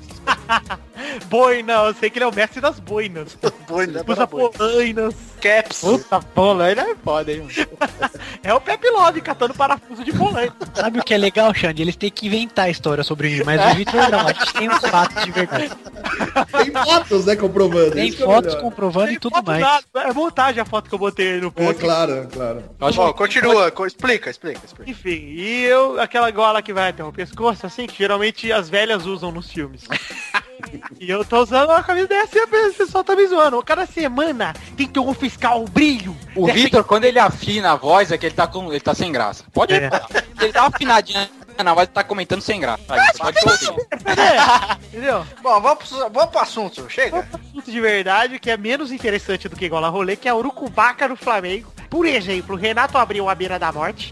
Boina, 1.25 1.73
eu 1.73 1.93
sei 1.93 2.09
que 2.09 2.17
ele 2.17 2.25
é 2.25 2.27
o 2.27 2.33
mestre 2.33 2.59
das 2.61 2.79
boinas. 2.79 3.37
Boina, 3.67 3.91
Usa 3.93 4.23
adora 4.23 4.25
boina. 4.25 4.49
polainas. 4.49 5.15
Caps. 5.41 5.81
Puta, 5.81 6.19
polaina 6.19 6.81
é 6.81 6.95
foda, 6.95 7.31
hein? 7.31 7.47
É 8.43 8.53
o 8.53 8.61
Pepe 8.61 8.89
Love 8.89 9.19
catando 9.21 9.53
parafuso 9.53 10.03
de 10.03 10.11
polaina. 10.13 10.55
Sabe 10.73 10.99
o 10.99 11.03
que 11.03 11.13
é 11.13 11.17
legal, 11.17 11.53
Xande? 11.53 11.81
Eles 11.81 11.95
têm 11.95 12.09
que 12.09 12.27
inventar 12.27 12.65
a 12.65 12.69
história 12.69 13.03
sobre 13.03 13.29
mim, 13.29 13.43
mas 13.45 13.59
o 13.73 13.75
Vitor 13.75 14.09
não. 14.09 14.19
A 14.27 14.31
gente 14.33 14.53
tem 14.53 14.69
os 14.69 14.79
fatos 14.79 15.23
de 15.25 15.31
verdade. 15.31 15.69
Tem 16.51 16.71
fotos, 16.71 17.25
né, 17.25 17.35
comprovando. 17.35 17.91
Tem 17.91 18.07
isso 18.07 18.23
é 18.23 18.25
fotos 18.25 18.53
melhor. 18.53 18.61
comprovando 18.61 19.07
e 19.07 19.09
Tem 19.11 19.19
tudo 19.19 19.35
foto 19.35 19.45
mais. 19.47 19.61
nada, 19.61 19.83
É 19.95 20.13
montagem 20.13 20.61
a 20.61 20.65
foto 20.65 20.87
que 20.89 20.95
eu 20.95 20.99
botei 20.99 21.39
no 21.41 21.47
É, 21.47 21.51
post. 21.51 21.81
claro, 21.83 22.11
é 22.13 22.25
claro. 22.25 22.63
Acho 22.79 23.01
Ó, 23.01 23.11
que- 23.11 23.17
continua, 23.17 23.69
co- 23.71 23.85
explica, 23.85 24.29
explica, 24.29 24.61
explica. 24.65 24.89
Enfim, 24.91 25.09
e 25.35 25.63
eu, 25.65 25.99
aquela 25.99 26.31
gola 26.31 26.61
que 26.61 26.71
vai 26.73 26.89
até 26.89 27.03
o 27.03 27.11
pescoço, 27.11 27.65
assim, 27.65 27.85
que 27.85 27.97
geralmente 27.97 28.51
as 28.51 28.69
velhas 28.69 29.05
usam 29.05 29.31
nos 29.31 29.51
filmes. 29.51 29.83
e 30.99 31.09
eu 31.09 31.23
tô 31.23 31.43
usando 31.43 31.69
uma 31.69 31.83
camisa 31.83 32.07
dessa 32.07 32.37
e 32.37 32.43
o 32.43 32.73
pessoal 32.73 33.03
tá 33.03 33.15
me 33.15 33.27
zoando. 33.27 33.61
Cada 33.63 33.85
semana 33.85 34.53
tem 34.75 34.87
que 34.87 34.99
confiscar 34.99 35.57
o 35.57 35.65
brilho. 35.65 36.15
O 36.35 36.47
Vitor, 36.47 36.83
quando 36.83 37.05
ele 37.05 37.19
afina 37.19 37.71
a 37.71 37.75
voz, 37.75 38.11
é 38.11 38.17
que 38.17 38.25
ele 38.25 38.35
tá, 38.35 38.47
com, 38.47 38.71
ele 38.71 38.79
tá 38.79 38.93
sem 38.93 39.11
graça. 39.11 39.43
Pode 39.53 39.73
É. 39.73 39.89
Ele 40.39 40.51
dá 40.51 40.61
uma 40.61 40.67
afinadinha 40.67 41.29
na 41.63 41.73
voz, 41.73 41.87
tá 41.93 42.03
comentando 42.03 42.41
sem 42.41 42.59
graça. 42.59 42.83
Aí, 42.89 42.99
pode 43.17 43.37
ouvir. 43.45 43.87
Entendeu? 44.87 45.25
Bom, 45.41 45.61
vamos 45.61 45.87
pro, 45.87 45.97
vamos 46.09 46.29
pro 46.31 46.39
assunto, 46.39 46.89
chega. 46.89 47.19
assunto 47.19 47.71
de 47.71 47.81
verdade 47.81 48.39
que 48.39 48.49
é 48.49 48.57
menos 48.57 48.91
interessante 48.91 49.47
do 49.49 49.55
que 49.55 49.67
gola 49.69 49.89
rolê, 49.89 50.15
que 50.15 50.27
é 50.27 50.33
o 50.33 50.37
Urucubaca 50.37 51.07
no 51.07 51.15
Flamengo. 51.15 51.73
Por 51.89 52.05
exemplo, 52.05 52.55
o 52.55 52.57
Renato 52.57 52.97
abriu 52.97 53.29
a 53.29 53.35
beira 53.35 53.57
da 53.57 53.71
morte. 53.71 54.11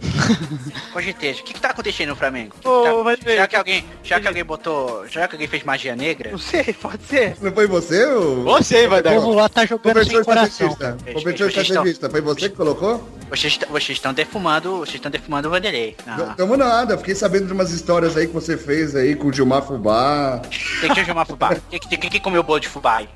GT, 0.97 1.31
o 1.31 1.43
que 1.43 1.53
que 1.53 1.59
tá 1.59 1.69
acontecendo 1.69 2.09
no 2.09 2.15
Flamengo? 2.15 2.55
Ô, 2.63 2.83
Tá- 2.83 3.03
mas, 3.03 3.19
já 3.35 3.47
que 3.47 3.55
alguém, 3.55 3.85
já 4.01 4.19
que 4.19 4.27
alguém 4.27 4.45
botou, 4.45 5.05
já 5.07 5.27
que 5.27 5.35
alguém 5.35 5.47
fez 5.47 5.63
magia 5.63 5.95
negra, 5.95 6.31
Não 6.31 6.37
sei, 6.37 6.63
pode 6.73 7.03
ser. 7.03 7.35
Não 7.41 7.51
foi 7.51 7.67
você, 7.67 8.05
o 8.05 8.43
Você, 8.43 8.87
vai 8.87 9.01
O 9.01 9.03
povo 9.03 9.33
lá 9.33 9.49
tá 9.49 9.65
jogando 9.65 9.93
professor 9.93 10.15
sem 10.15 10.23
coração. 10.23 10.67
estrategista? 10.69 10.97
Gente, 11.05 11.23
Professor 11.23 11.51
vocês 11.51 11.97
foi 12.11 12.21
você 12.21 12.49
que 12.49 12.55
colocou? 12.55 13.05
Vocês, 13.29 13.57
vocês 13.69 13.97
estão 13.97 14.13
defumando, 14.13 14.79
vocês 14.79 14.95
estão 14.95 15.11
defumando 15.11 15.47
o 15.47 15.51
Vanderlei. 15.51 15.95
Ah. 16.07 16.33
Tamo 16.37 16.55
nada, 16.55 16.97
fiquei 16.97 17.15
sabendo 17.15 17.47
de 17.47 17.53
umas 17.53 17.71
histórias 17.71 18.15
aí 18.15 18.27
que 18.27 18.33
você 18.33 18.57
fez 18.57 18.95
aí 18.95 19.15
com 19.15 19.27
o 19.27 19.33
Gilmar 19.33 19.63
Fubá. 19.63 20.41
Tem 20.81 20.93
que 20.93 21.05
chamar 21.05 21.25
fubá. 21.25 21.55
Quem 21.69 21.79
que, 21.79 21.97
quem 21.97 22.09
que 22.09 22.19
comeu 22.19 22.43
bolo 22.43 22.59
de 22.59 22.67
fubá 22.67 22.97
aí? 22.97 23.09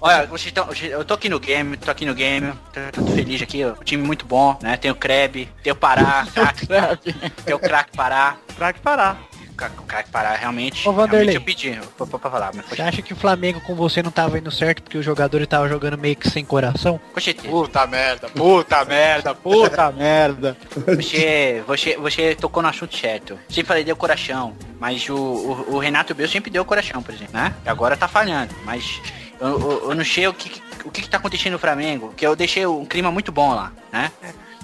Olha, 0.00 0.26
vocês 0.26 0.46
estão, 0.46 0.68
eu 0.82 1.04
tô 1.04 1.14
aqui 1.14 1.28
no 1.28 1.40
game, 1.40 1.76
tô 1.76 1.90
aqui 1.90 2.04
no 2.04 2.14
game, 2.14 2.52
tô, 2.72 3.02
tô 3.02 3.10
feliz 3.12 3.40
aqui 3.42 3.64
ó, 3.64 3.72
um 3.72 3.84
time 3.84 4.02
muito 4.02 4.26
bom, 4.26 4.58
né? 4.62 4.76
Tem 4.76 4.90
o 4.90 4.94
Kreb, 4.94 5.48
tem 5.62 5.72
o 5.72 5.76
Pará, 5.76 6.26
tem 7.44 7.54
o 7.54 7.58
craque 7.58 7.96
Pará. 7.96 8.36
Craque 8.56 8.80
Pará. 8.80 9.16
Pará, 10.12 10.34
realmente, 10.34 10.88
Ô, 10.88 10.92
Vanderlei. 10.92 11.34
realmente 11.34 11.34
eu 11.36 11.40
pedi 11.42 11.88
pra, 11.96 12.06
pra, 12.06 12.30
falar, 12.30 12.52
mas 12.54 12.64
Você 12.66 12.80
acha 12.80 13.02
que 13.02 13.12
o 13.12 13.16
Flamengo 13.16 13.60
com 13.60 13.74
você 13.74 14.02
não 14.02 14.10
tava 14.10 14.38
indo 14.38 14.50
certo 14.50 14.82
porque 14.82 14.96
o 14.96 15.02
jogador 15.02 15.44
tava 15.46 15.68
jogando 15.68 15.98
meio 15.98 16.14
que 16.16 16.30
sem 16.30 16.44
coração? 16.44 17.00
Puta 17.50 17.86
merda, 17.86 18.28
puta 18.28 18.84
merda, 18.84 19.34
puta 19.34 19.90
merda. 19.92 20.56
Você, 20.96 21.62
você, 21.66 21.96
você 21.96 22.34
tocou 22.34 22.62
no 22.62 22.68
assunto 22.68 22.96
certo. 22.96 23.38
Sempre 23.48 23.66
falei 23.68 23.84
deu 23.84 23.96
coração, 23.96 24.54
mas 24.78 25.08
o, 25.08 25.16
o, 25.16 25.74
o 25.74 25.78
Renato 25.78 26.14
Bel 26.14 26.28
sempre 26.28 26.50
deu 26.50 26.64
coração, 26.64 27.02
por 27.02 27.12
exemplo, 27.14 27.34
né? 27.34 27.52
E 27.64 27.68
agora 27.68 27.96
tá 27.96 28.06
falhando, 28.06 28.54
mas 28.64 29.00
eu, 29.40 29.48
eu, 29.48 29.90
eu 29.90 29.94
não 29.94 30.04
sei 30.04 30.26
o 30.28 30.34
que, 30.34 30.48
que- 30.50 30.62
o 30.84 30.90
que, 30.90 31.02
que 31.02 31.08
tá 31.10 31.16
acontecendo 31.18 31.52
no 31.54 31.58
Flamengo, 31.58 32.14
que 32.16 32.24
eu 32.26 32.36
deixei 32.36 32.64
um 32.66 32.84
clima 32.86 33.10
muito 33.10 33.32
bom 33.32 33.52
lá, 33.54 33.72
né? 33.92 34.12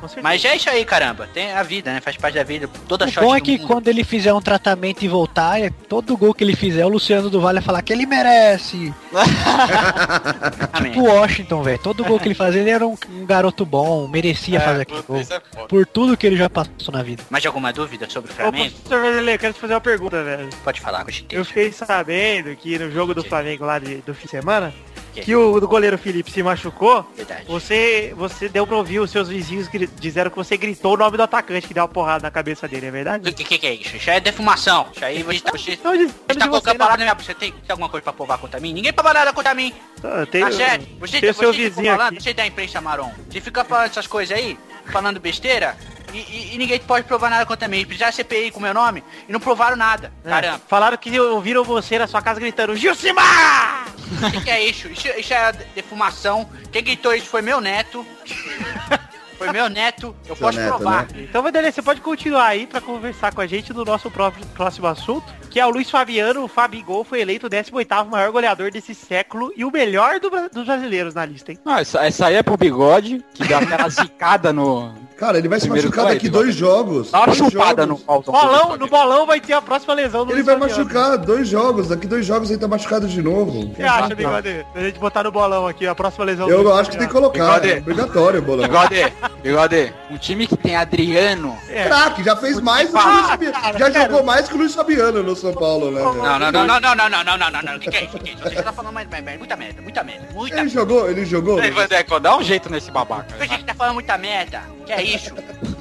Com 0.04 0.08
certeza. 0.08 0.22
Mas 0.22 0.44
é 0.44 0.54
isso 0.56 0.68
aí, 0.68 0.84
caramba. 0.84 1.26
Tem 1.32 1.52
a 1.52 1.62
vida, 1.62 1.90
né? 1.90 1.98
Faz 2.00 2.14
parte 2.18 2.34
da 2.34 2.42
vida. 2.44 2.68
Toda 2.86 3.06
O 3.06 3.10
sorte 3.10 3.26
bom 3.26 3.34
é 3.34 3.40
que 3.40 3.56
mundo. 3.56 3.66
quando 3.66 3.88
ele 3.88 4.04
fizer 4.04 4.34
um 4.34 4.40
tratamento 4.40 5.02
e 5.02 5.08
voltar, 5.08 5.58
é- 5.62 5.70
todo 5.70 6.14
gol 6.14 6.34
que 6.34 6.44
ele 6.44 6.54
fizer, 6.54 6.84
o 6.84 6.88
Luciano 6.90 7.30
do 7.30 7.40
Vale 7.40 7.60
vai 7.60 7.64
falar 7.64 7.80
que 7.82 7.90
ele 7.90 8.04
merece. 8.04 8.92
Tipo 10.84 11.00
o 11.00 11.04
Washington, 11.04 11.62
velho. 11.62 11.78
Todo 11.78 12.04
gol 12.04 12.20
que 12.20 12.28
ele 12.28 12.34
fazia, 12.34 12.60
ele 12.60 12.68
era 12.70 12.86
um, 12.86 12.96
um 13.10 13.24
garoto 13.24 13.64
bom, 13.64 14.06
merecia 14.08 14.60
fazer 14.60 14.82
aquele 14.82 15.02
gol. 15.02 15.16
é. 15.20 15.66
Por 15.66 15.86
tudo 15.86 16.16
que 16.16 16.26
ele 16.26 16.36
já 16.36 16.50
passou 16.50 16.92
na 16.92 17.02
vida. 17.02 17.22
Mais 17.30 17.44
alguma 17.46 17.72
dúvida 17.72 18.08
sobre 18.10 18.30
o 18.30 18.34
Ô, 18.34 18.36
Flamengo? 18.36 18.74
professor 18.86 19.28
eu 19.28 19.38
quero 19.38 19.54
te 19.54 19.60
fazer 19.60 19.74
uma 19.74 19.80
pergunta, 19.80 20.22
velho. 20.22 20.48
Pode 20.62 20.80
falar, 20.80 21.04
com 21.04 21.10
Eu 21.30 21.44
fiquei 21.44 21.72
sabendo 21.72 22.54
que 22.56 22.78
no 22.78 22.90
jogo 22.90 23.14
do 23.14 23.24
Flamengo 23.24 23.64
lá 23.64 23.78
de- 23.78 23.96
do 24.02 24.14
fim 24.14 24.24
de 24.26 24.30
semana, 24.32 24.72
Que? 25.14 25.20
que 25.22 25.36
o 25.36 25.60
do 25.60 25.68
goleiro 25.68 25.96
Felipe 25.96 26.30
se 26.30 26.42
machucou, 26.42 27.08
Verdade. 27.16 27.44
você, 27.46 28.12
você 28.16 28.48
deu 28.48 28.66
pra 28.66 28.76
ouvir 28.76 28.98
os 28.98 29.10
seus 29.10 29.28
vizinhos 29.28 29.68
gri- 29.68 29.88
disseram 29.98 30.28
que 30.30 30.36
você 30.36 30.56
gritou 30.56 30.94
o 30.94 30.96
nome 30.96 31.16
do 31.16 31.22
atacante 31.22 31.68
que 31.68 31.72
deu 31.74 31.84
uma 31.84 31.88
porrada 31.88 32.22
na 32.22 32.30
cabeça 32.32 32.66
dele, 32.66 32.86
é 32.86 32.90
verdade? 32.90 33.28
O 33.28 33.32
que, 33.32 33.44
que, 33.44 33.58
que 33.58 33.66
é 33.66 33.74
isso? 33.74 33.96
Isso 33.96 34.10
aí 34.10 34.16
é 34.16 34.20
defumação. 34.20 34.88
Isso 34.94 35.04
aí 35.04 35.22
você, 35.22 35.40
você, 35.52 35.70
Estão 35.72 35.92
dizendo 35.92 36.12
você 36.26 36.32
de 36.32 36.38
tá 36.38 36.44
você, 36.46 36.48
colocando 36.50 36.76
palavra 36.78 36.98
na 36.98 37.04
minha 37.04 37.14
Você 37.24 37.32
tem, 37.34 37.52
tem 37.52 37.60
alguma 37.70 37.88
coisa 37.88 38.02
pra 38.02 38.12
provar 38.12 38.38
contra 38.38 38.58
mim? 38.58 38.72
Ninguém 38.72 38.92
prova 38.92 39.14
nada 39.14 39.32
contra 39.32 39.54
mim. 39.54 39.72
Tá, 40.02 40.26
Tem, 40.26 40.40
Tá 40.42 40.50
certo? 40.50 40.86
Você, 40.98 41.20
tem 41.20 41.32
você 41.32 41.38
seu 41.40 41.52
fica 41.54 41.68
vizinho 41.68 41.92
falando, 41.96 42.14
aqui. 42.14 42.22
você 42.22 42.34
da 42.34 42.46
imprensa 42.46 42.80
marrom. 42.80 43.12
Você 43.30 43.40
fica 43.40 43.64
falando 43.64 43.86
essas 43.86 44.06
coisas 44.08 44.36
aí, 44.36 44.58
falando 44.90 45.20
besteira, 45.20 45.76
e, 46.14 46.18
e- 46.18 46.54
e 46.54 46.58
ninguém 46.58 46.78
pode 46.80 47.06
provar 47.06 47.28
nada 47.30 47.44
contra 47.44 47.66
mim. 47.68 47.84
Precisaram 47.84 48.12
CPI 48.12 48.50
com 48.50 48.60
meu 48.60 48.72
nome 48.74 49.02
e 49.28 49.32
não 49.32 49.40
provaram 49.40 49.76
nada. 49.76 50.12
É, 50.24 50.28
Caramba. 50.30 50.60
Falaram 50.68 50.96
que 50.96 51.18
ouviram 51.20 51.64
você 51.64 51.98
na 51.98 52.06
sua 52.06 52.22
casa 52.22 52.38
gritando 52.40 52.74
Gilcimar! 52.76 53.86
O 54.26 54.30
que, 54.30 54.40
que 54.42 54.50
é 54.50 54.64
isso? 54.64 54.88
isso? 54.88 55.08
Isso 55.18 55.34
é 55.34 55.52
defumação. 55.74 56.48
Quem 56.70 56.82
gritou 56.84 57.14
isso 57.14 57.26
foi 57.26 57.42
meu 57.42 57.60
neto. 57.60 58.06
Foi 59.36 59.50
meu 59.50 59.68
neto. 59.68 60.14
Eu 60.28 60.36
Seu 60.36 60.46
posso 60.46 60.58
neto, 60.58 60.68
provar. 60.76 61.02
né? 61.12 61.22
Então, 61.28 61.42
Vanderlei, 61.42 61.72
você 61.72 61.82
pode 61.82 62.00
continuar 62.00 62.46
aí 62.46 62.66
pra 62.66 62.80
conversar 62.80 63.34
com 63.34 63.40
a 63.40 63.46
gente 63.46 63.72
do 63.72 63.84
nosso 63.84 64.08
próprio, 64.10 64.46
próximo 64.48 64.86
assunto, 64.86 65.24
que 65.50 65.58
é 65.58 65.66
o 65.66 65.70
Luiz 65.70 65.90
Fabiano. 65.90 66.44
O 66.44 66.48
Fabigol 66.48 67.02
foi 67.02 67.20
eleito 67.20 67.46
o 67.48 67.50
18º 67.50 68.06
maior 68.08 68.30
goleador 68.30 68.70
desse 68.70 68.94
século 68.94 69.52
e 69.56 69.64
o 69.64 69.70
melhor 69.72 70.20
do 70.20 70.30
dos 70.48 70.64
brasileiros 70.66 71.14
na 71.14 71.24
lista, 71.26 71.50
hein? 71.50 71.58
Ah, 71.66 71.80
essa, 71.80 72.06
essa 72.06 72.26
aí 72.26 72.36
é 72.36 72.42
pro 72.44 72.56
bigode, 72.56 73.24
que 73.34 73.44
dá 73.48 73.58
aquela 73.58 73.88
zicada 73.90 74.52
no. 74.52 74.94
Cara, 75.16 75.38
ele 75.38 75.48
vai 75.48 75.60
se 75.60 75.68
machucar 75.68 76.06
vai, 76.06 76.14
daqui 76.14 76.28
dois 76.28 76.54
jogos. 76.54 77.10
Dá 77.12 77.18
uma 77.18 77.26
Dois 77.26 77.38
chupada 77.38 77.86
no 77.86 77.96
pau 77.98 78.20
Bolão, 78.20 78.76
no 78.76 78.88
bolão 78.88 79.26
vai 79.26 79.40
ter 79.40 79.52
a 79.52 79.62
próxima 79.62 79.94
lesão 79.94 80.26
do 80.26 80.32
Ele 80.32 80.42
vai 80.42 80.56
machucar 80.56 81.16
dois 81.16 81.48
jogos. 81.48 81.88
Daqui 81.88 82.06
dois 82.06 82.26
jogos 82.26 82.50
ele 82.50 82.58
tá 82.58 82.66
machucado 82.66 83.06
de 83.06 83.22
novo. 83.22 83.60
O 83.60 83.70
que 83.70 83.76
você 83.76 83.82
acha, 83.84 84.14
Bigode? 84.14 84.66
A 84.74 84.80
gente 84.80 84.98
botar 84.98 85.22
no 85.22 85.30
bolão 85.30 85.68
aqui 85.68 85.86
a 85.86 85.94
próxima 85.94 86.24
lesão 86.24 86.48
do 86.48 86.52
Eu 86.52 86.74
acho 86.74 86.90
que 86.90 86.98
tem 86.98 87.06
que 87.06 87.12
colocar. 87.12 87.60
Bigode. 87.60 87.70
É 87.70 87.78
obrigatório 87.78 88.40
o 88.40 88.42
bolão. 88.42 88.64
Bigode, 88.64 89.12
bigode. 89.42 89.94
Um 90.10 90.18
time 90.18 90.48
que 90.48 90.56
tem 90.56 90.74
Adriano. 90.74 91.56
É. 91.68 91.84
Craque, 91.84 92.24
já 92.24 92.34
fez 92.34 92.60
mais 92.60 92.90
do 92.90 92.98
que 92.98 93.06
o 93.06 93.12
Luiz 93.12 93.26
Fabiano. 93.28 93.78
Já 93.78 93.90
jogou 93.90 94.24
mais 94.24 94.48
que 94.48 94.54
o 94.54 94.58
Luiz 94.58 94.74
Fabiano 94.74 95.22
no 95.22 95.36
São 95.36 95.54
Paulo, 95.54 95.92
né? 95.92 96.00
Não, 96.00 96.14
não, 96.14 96.38
não, 96.38 96.50
não, 96.50 96.80
não, 96.80 96.80
não, 96.80 97.08
não, 97.08 97.24
não, 97.24 97.38
não, 97.38 97.50
não, 97.50 97.62
não. 97.62 97.76
O 97.76 97.80
que, 97.80 97.90
que 97.90 97.96
é 97.96 98.04
isso? 98.04 98.16
O 98.16 98.20
que, 98.20 98.30
é 98.30 98.32
isso? 98.32 98.42
Você 98.42 98.62
tá 98.62 98.72
falando 98.72 98.94
mais, 98.94 99.08
mais, 99.08 99.24
mais, 99.24 99.38
muita 99.38 99.56
merda, 99.56 99.80
muita 99.80 100.02
merda, 100.02 100.26
muita 100.34 100.58
Ele 100.58 100.68
jogou, 100.68 101.08
ele 101.08 101.24
jogou. 101.24 101.60
Dá 102.20 102.36
um 102.36 102.42
jeito 102.42 102.68
nesse 102.68 102.90
babaca. 102.90 103.34
A 103.38 103.46
gente 103.46 103.64
tá 103.64 103.74
falando 103.74 103.94
muita 103.94 104.18
merda. 104.18 104.62
Que 104.84 104.92
é 104.92 105.03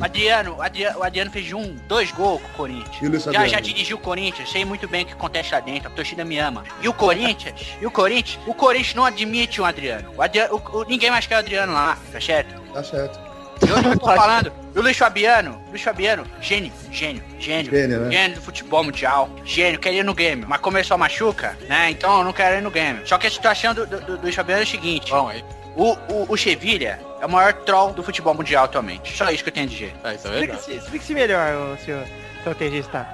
Adriano, 0.01 0.55
o 0.57 0.61
Adriano, 0.61 0.99
o 0.99 1.03
Adriano 1.03 1.31
fez 1.31 1.51
um, 1.53 1.75
dois 1.87 2.11
gols 2.11 2.41
com 2.41 2.47
o 2.47 2.51
Corinthians. 2.53 3.01
Já, 3.33 3.39
já 3.47 3.59
dirigiu 3.59 3.97
o 3.97 3.99
Corinthians, 3.99 4.49
sei 4.51 4.65
muito 4.65 4.87
bem 4.87 5.03
o 5.03 5.05
que 5.07 5.13
acontece 5.13 5.51
lá 5.53 5.59
dentro, 5.59 5.87
a 5.87 5.91
torcida 5.91 6.23
me 6.25 6.37
ama. 6.39 6.63
E 6.81 6.87
o 6.87 6.93
Corinthians, 6.93 7.55
e 7.81 7.85
o 7.85 7.91
Corinthians, 7.91 8.39
o 8.47 8.53
Corinthians 8.53 8.95
não 8.95 9.05
admite 9.05 9.61
o 9.61 9.65
Adriano. 9.65 10.11
O 10.15 10.21
Adriano 10.21 10.55
o- 10.55 10.77
o- 10.79 10.83
ninguém 10.85 11.09
mais 11.11 11.25
quer 11.25 11.35
o 11.35 11.39
Adriano 11.39 11.73
lá, 11.73 11.97
tá 12.11 12.19
certo? 12.19 12.53
Tá 12.73 12.83
certo. 12.83 13.19
E 13.65 13.71
hoje 13.71 13.85
eu 13.87 13.97
tô 13.99 14.05
falando, 14.07 14.51
e 14.75 14.79
o 14.79 14.81
Luiz 14.81 14.97
Fabiano, 14.97 15.61
Luiz 15.69 15.81
Fabiano, 15.81 16.25
gênio, 16.41 16.71
gênio, 16.91 17.23
gênio, 17.39 17.71
Gênio, 17.71 17.99
né? 18.29 18.29
do 18.29 18.41
futebol 18.41 18.83
mundial, 18.83 19.29
gênio, 19.45 19.79
queria 19.79 19.99
ir 19.99 20.03
no 20.03 20.13
game, 20.13 20.43
mas 20.45 20.59
como 20.59 20.75
ele 20.77 20.83
só 20.83 20.97
machuca, 20.97 21.57
né, 21.69 21.89
então 21.91 22.17
eu 22.17 22.23
não 22.25 22.33
quero 22.33 22.57
ir 22.57 22.61
no 22.61 22.71
game. 22.71 22.99
Só 23.05 23.17
que 23.17 23.27
a 23.27 23.31
situação 23.31 23.73
do, 23.73 23.85
do, 23.85 24.01
do 24.01 24.21
Luiz 24.21 24.35
Fabiano 24.35 24.61
é 24.63 24.65
o 24.65 24.67
seguinte, 24.67 25.11
Bom, 25.11 25.29
aí. 25.29 25.45
O, 25.75 25.93
o, 26.11 26.25
o 26.29 26.37
Sevilha 26.37 26.99
é 27.19 27.25
o 27.25 27.29
maior 27.29 27.53
troll 27.53 27.93
do 27.93 28.03
futebol 28.03 28.33
mundial 28.33 28.65
atualmente, 28.65 29.15
só 29.15 29.29
isso 29.31 29.43
que 29.43 29.49
eu 29.49 29.53
tenho 29.53 29.65
a 29.65 29.69
dizer. 29.69 29.95
É, 30.03 30.15
isso 30.15 30.27
é 30.27 30.31
verdade. 30.31 30.75
Explique-se 30.75 31.13
melhor, 31.13 31.73
ô, 31.73 31.77
senhor 31.77 32.05
estrategista. 32.37 33.07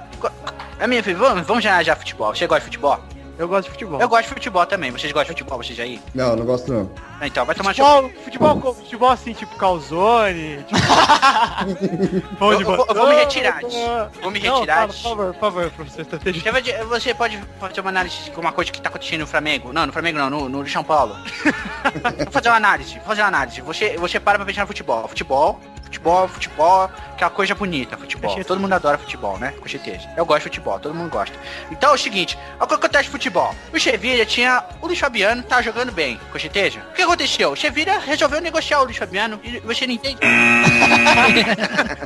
É 0.78 0.86
minha 0.86 1.02
filha, 1.02 1.16
vamos, 1.16 1.46
vamos 1.46 1.62
já 1.62 1.82
já 1.82 1.94
futebol, 1.94 2.34
você 2.34 2.46
gosta 2.46 2.60
de 2.60 2.66
futebol? 2.66 3.00
Eu 3.40 3.48
gosto 3.48 3.64
de 3.64 3.70
futebol. 3.70 3.98
Eu 3.98 4.06
gosto 4.08 4.22
de 4.24 4.28
futebol 4.34 4.66
também, 4.66 4.90
vocês 4.90 5.10
gostam 5.12 5.34
de 5.34 5.40
futebol, 5.40 5.62
vocês 5.62 5.80
aí? 5.80 5.98
Não, 6.14 6.36
não 6.36 6.44
gosto 6.44 6.70
não. 6.70 6.90
Então, 7.22 7.46
vai 7.46 7.54
tomar. 7.54 7.70
Futebol, 7.70 8.10
futebol, 8.22 8.74
futebol 8.74 9.08
assim, 9.10 9.32
tipo 9.32 9.56
calzone, 9.56 10.58
tipo... 10.64 10.78
Eu- 12.44 12.52
eu 12.52 12.64
vou- 12.66 12.86
eu 12.86 12.94
vou 12.94 13.08
me 13.08 13.14
retirar 13.14 13.60
disso. 13.62 13.78
Vou 14.20 14.30
me 14.30 14.40
Não, 14.40 14.54
retirar 14.56 14.86
disso. 14.88 15.02
Por 15.02 15.08
favor, 15.08 15.32
por 15.32 15.40
favor, 15.40 15.70
professor 15.70 16.04
vai- 16.52 16.84
Você 17.00 17.14
pode 17.14 17.38
fazer 17.58 17.80
uma 17.80 17.88
análise 17.90 18.16
de 18.30 18.38
uma 18.38 18.52
coisa 18.52 18.70
que 18.70 18.80
tá 18.80 18.90
acontecendo 18.90 19.20
no 19.20 19.26
Flamengo? 19.26 19.72
Não, 19.72 19.86
no 19.86 19.92
Flamengo 19.92 20.18
não, 20.18 20.28
no, 20.28 20.48
no 20.48 20.68
São 20.68 20.84
Paulo. 20.84 21.14
vou 22.24 22.30
fazer 22.32 22.48
uma 22.50 22.56
análise, 22.58 22.94
vou 22.96 23.04
fazer 23.04 23.22
uma 23.22 23.28
análise. 23.28 23.60
Você, 23.62 23.96
você 23.96 24.20
para 24.20 24.36
pra 24.38 24.44
pensar 24.46 24.60
no 24.62 24.66
futebol. 24.66 25.08
Futebol, 25.08 25.58
futebol, 25.90 26.28
futebol, 26.28 26.88
que 27.18 27.24
é 27.24 27.26
uma 27.26 27.32
coisa 27.32 27.54
bonita, 27.54 27.96
futebol. 27.96 28.44
Todo 28.44 28.60
mundo 28.60 28.72
adora 28.72 28.96
futebol, 28.96 29.38
né? 29.38 29.52
Com 29.60 29.68
certeza. 29.68 30.08
Eu 30.16 30.24
gosto 30.24 30.44
de 30.44 30.44
futebol, 30.44 30.78
todo 30.78 30.94
mundo 30.94 31.10
gosta. 31.10 31.36
Então 31.70 31.90
é 31.90 31.94
o 31.94 31.98
seguinte, 31.98 32.38
olha 32.54 32.64
o 32.64 32.68
que 32.68 32.74
acontece 32.74 33.06
no 33.06 33.12
futebol. 33.12 33.54
O 33.72 33.78
Chevilha 33.78 34.24
tinha 34.24 34.64
o 34.80 34.86
Luiz 34.86 34.98
Fabiano, 34.98 35.42
tá 35.42 35.60
jogando 35.60 35.90
bem, 35.90 36.18
com 36.30 36.38
certeza. 36.38 36.78
O 36.90 36.94
que 36.94 37.02
aconteceu? 37.02 37.50
O 37.50 37.56
Chevilha 37.56 37.98
resolveu 37.98 38.40
negociar 38.40 38.80
o 38.80 38.84
Luiz 38.84 38.96
Fabiano 38.96 39.40
e 39.42 39.58
você 39.60 39.86
não 39.86 39.94
entende? 39.94 40.18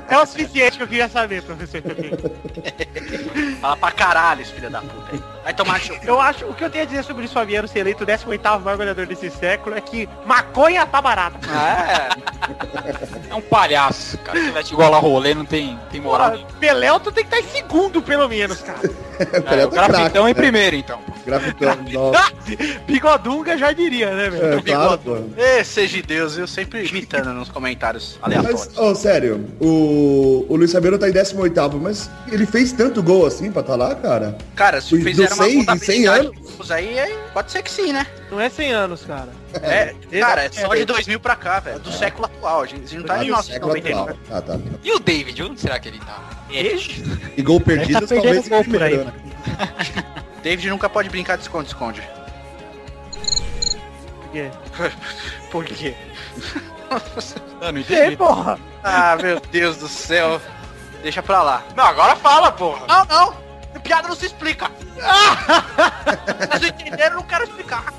É 0.08 0.18
o 0.18 0.26
suficiente 0.26 0.76
que 0.76 0.82
eu 0.82 0.88
queria 0.88 1.08
saber, 1.08 1.42
professor. 1.42 1.82
Fala 3.60 3.76
pra 3.76 3.90
caralho, 3.90 4.42
esse 4.42 4.52
filho 4.52 4.70
da 4.70 4.80
puta 4.80 5.12
aí. 5.12 5.33
Vai 5.44 5.52
tomar 5.52 5.78
show. 5.78 5.96
Eu 6.02 6.18
acho, 6.18 6.46
o 6.46 6.54
que 6.54 6.64
eu 6.64 6.70
tenho 6.70 6.84
a 6.84 6.86
dizer 6.86 7.02
sobre 7.02 7.16
o 7.16 7.18
Luiz 7.18 7.32
Fabiano 7.32 7.68
ser 7.68 7.80
eleito 7.80 8.02
o 8.02 8.06
18º 8.06 8.62
maior 8.62 8.76
goleador 8.78 9.06
desse 9.06 9.30
século 9.30 9.76
é 9.76 9.80
que 9.80 10.08
maconha 10.26 10.86
tá 10.86 11.02
barata. 11.02 11.38
É. 11.46 12.34
É 13.30 13.34
um 13.34 13.40
palhaço, 13.40 14.16
cara. 14.18 14.38
Se 14.38 14.46
tivesse 14.46 14.72
igual 14.72 14.94
a 14.94 14.98
rolê, 14.98 15.34
não 15.34 15.44
tem, 15.44 15.78
tem 15.90 16.00
moral. 16.00 16.38
Pelé, 16.58 16.88
tu 16.98 17.12
tem 17.12 17.24
que 17.24 17.34
estar 17.34 17.46
em 17.46 17.52
segundo, 17.52 18.00
pelo 18.00 18.28
menos, 18.28 18.60
cara. 18.60 18.78
É, 19.14 19.64
o 19.64 19.70
grafitão 19.70 20.28
em 20.28 20.34
primeiro, 20.34 20.74
então. 20.74 20.98
Grafitão, 21.24 21.76
nossa. 21.92 22.32
Bigodunga 22.86 23.56
já 23.56 23.72
diria, 23.72 24.12
né, 24.12 24.28
velho? 24.28 24.58
É, 24.58 24.62
claro, 24.62 24.98
pô. 24.98 25.16
Ê, 25.36 25.62
seja 25.62 25.98
de 25.98 26.02
Deus, 26.02 26.36
eu 26.36 26.48
sempre 26.48 26.84
imitando 26.84 27.32
nos 27.32 27.48
comentários 27.48 28.18
aleatórios. 28.20 28.70
Mas, 28.74 28.76
ô, 28.78 28.94
sério, 28.94 29.46
o, 29.60 30.46
o 30.48 30.56
Luiz 30.56 30.72
Fabiano 30.72 30.98
tá 30.98 31.08
em 31.08 31.12
18º, 31.12 31.80
mas 31.80 32.10
ele 32.30 32.44
fez 32.44 32.72
tanto 32.72 33.04
gol 33.04 33.24
assim 33.24 33.52
pra 33.52 33.62
tá 33.62 33.76
lá, 33.76 33.94
cara? 33.94 34.36
Cara, 34.56 34.80
se 34.80 34.96
Do 34.96 35.04
fizeram 35.04 35.33
uma 35.33 35.33
100 35.34 35.46
em 35.46 35.50
100 35.50 35.66
contabilidade 35.66 36.26
anos? 36.26 36.70
aí, 36.70 36.98
aí, 36.98 37.18
pode 37.32 37.52
ser 37.52 37.62
que 37.62 37.70
sim, 37.70 37.92
né? 37.92 38.06
Não 38.30 38.40
é 38.40 38.48
100 38.48 38.72
anos, 38.72 39.02
cara. 39.04 39.28
É, 39.54 39.94
cara, 40.20 40.44
é 40.44 40.50
só 40.52 40.72
é. 40.74 40.78
de 40.78 40.84
2000 40.84 41.20
pra 41.20 41.36
cá, 41.36 41.60
velho. 41.60 41.78
Do 41.80 41.92
século 41.92 42.26
atual, 42.26 42.62
a 42.62 42.66
gente 42.66 42.96
não 42.96 43.04
tá 43.04 43.14
Ah, 43.14 43.24
em 43.24 43.26
do 43.26 43.32
nosso 43.32 43.50
século 43.50 43.76
atual. 43.76 44.08
Ah, 44.30 44.40
tá. 44.42 44.58
E 44.82 44.92
o 44.92 44.98
David, 44.98 45.42
onde 45.42 45.60
será 45.60 45.78
que 45.78 45.88
ele 45.88 45.98
tá? 46.00 46.22
E 46.50 47.42
gol 47.42 47.60
perdido, 47.60 48.00
tá 48.06 48.14
talvez 48.14 48.48
gol 48.48 48.64
por 48.64 48.82
aí. 48.82 48.96
né? 48.98 49.12
David 50.42 50.68
nunca 50.70 50.88
pode 50.88 51.08
brincar 51.08 51.36
de 51.36 51.42
esconde-esconde. 51.42 52.02
Por 54.20 54.30
quê? 54.32 54.50
Por 55.50 55.64
quê? 55.64 55.94
Não 57.60 57.68
Ei, 57.76 57.80
entendi. 57.82 58.16
porra! 58.16 58.58
Ah, 58.82 59.16
meu 59.16 59.40
Deus 59.52 59.76
do 59.76 59.88
céu. 59.88 60.40
Deixa 61.02 61.22
pra 61.22 61.42
lá. 61.42 61.62
Não, 61.76 61.84
agora 61.84 62.16
fala, 62.16 62.50
porra. 62.52 62.84
Não, 62.88 63.04
não. 63.04 63.44
Piada 63.82 64.08
não 64.08 64.16
se 64.16 64.26
explica. 64.26 64.70
Vocês 64.94 66.70
entenderam, 66.70 67.16
não 67.16 67.22
quero 67.22 67.44
explicar. 67.44 67.92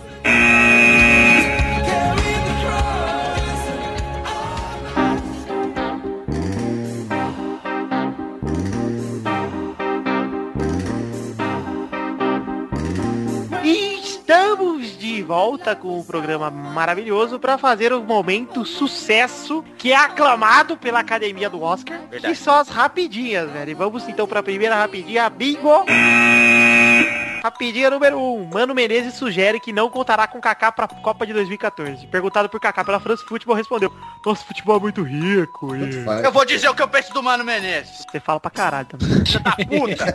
E 13.64 14.00
estamos 14.00 14.98
de 14.98 15.24
volta 15.24 15.76
com 15.76 16.00
um 16.00 16.04
programa 16.04 16.52
maravilhoso 16.52 17.40
pra 17.40 17.58
fazer 17.58 17.92
o 17.92 18.02
momento 18.04 18.64
sucesso 18.64 19.64
que 19.78 19.92
é 19.92 19.96
aclamado 19.96 20.78
pela 20.78 21.00
academia 21.00 21.50
do 21.50 21.62
Oscar. 21.62 22.00
Verdade. 22.10 22.34
Que 22.34 22.40
são 22.40 22.54
as 22.54 22.70
rapidinhas, 22.70 23.50
velho. 23.50 23.72
E 23.72 23.74
vamos 23.74 24.08
então 24.08 24.28
pra 24.28 24.44
primeira 24.44 24.76
rapidinha, 24.76 25.30
bingo! 25.30 25.86
Rapidinha 27.46 27.92
número 27.92 28.18
1. 28.18 28.22
Um. 28.22 28.50
Mano 28.52 28.74
Menezes 28.74 29.14
sugere 29.14 29.60
que 29.60 29.72
não 29.72 29.88
contará 29.88 30.26
com 30.26 30.42
Kaká 30.42 30.72
pra 30.72 30.88
Copa 30.88 31.28
de 31.28 31.34
2014. 31.34 32.08
Perguntado 32.08 32.50
por 32.50 32.60
Kaká 32.60 32.84
pela 32.84 33.00
France 33.00 33.24
Football, 33.24 33.56
respondeu: 33.56 33.94
Nosso 34.26 34.44
futebol 34.48 34.78
é 34.78 34.80
muito 34.80 35.04
rico. 35.04 35.76
E... 35.76 36.04
Eu 36.24 36.32
vou 36.32 36.44
dizer 36.44 36.68
o 36.70 36.74
que 36.74 36.82
eu 36.82 36.88
penso 36.88 37.14
do 37.14 37.22
Mano 37.22 37.44
Menezes. 37.44 38.04
Você 38.10 38.20
fala 38.20 38.40
pra 38.40 38.50
caralho 38.50 38.88
também. 38.88 39.08
Filha 39.24 39.40
da 39.42 39.52
puta. 39.52 40.06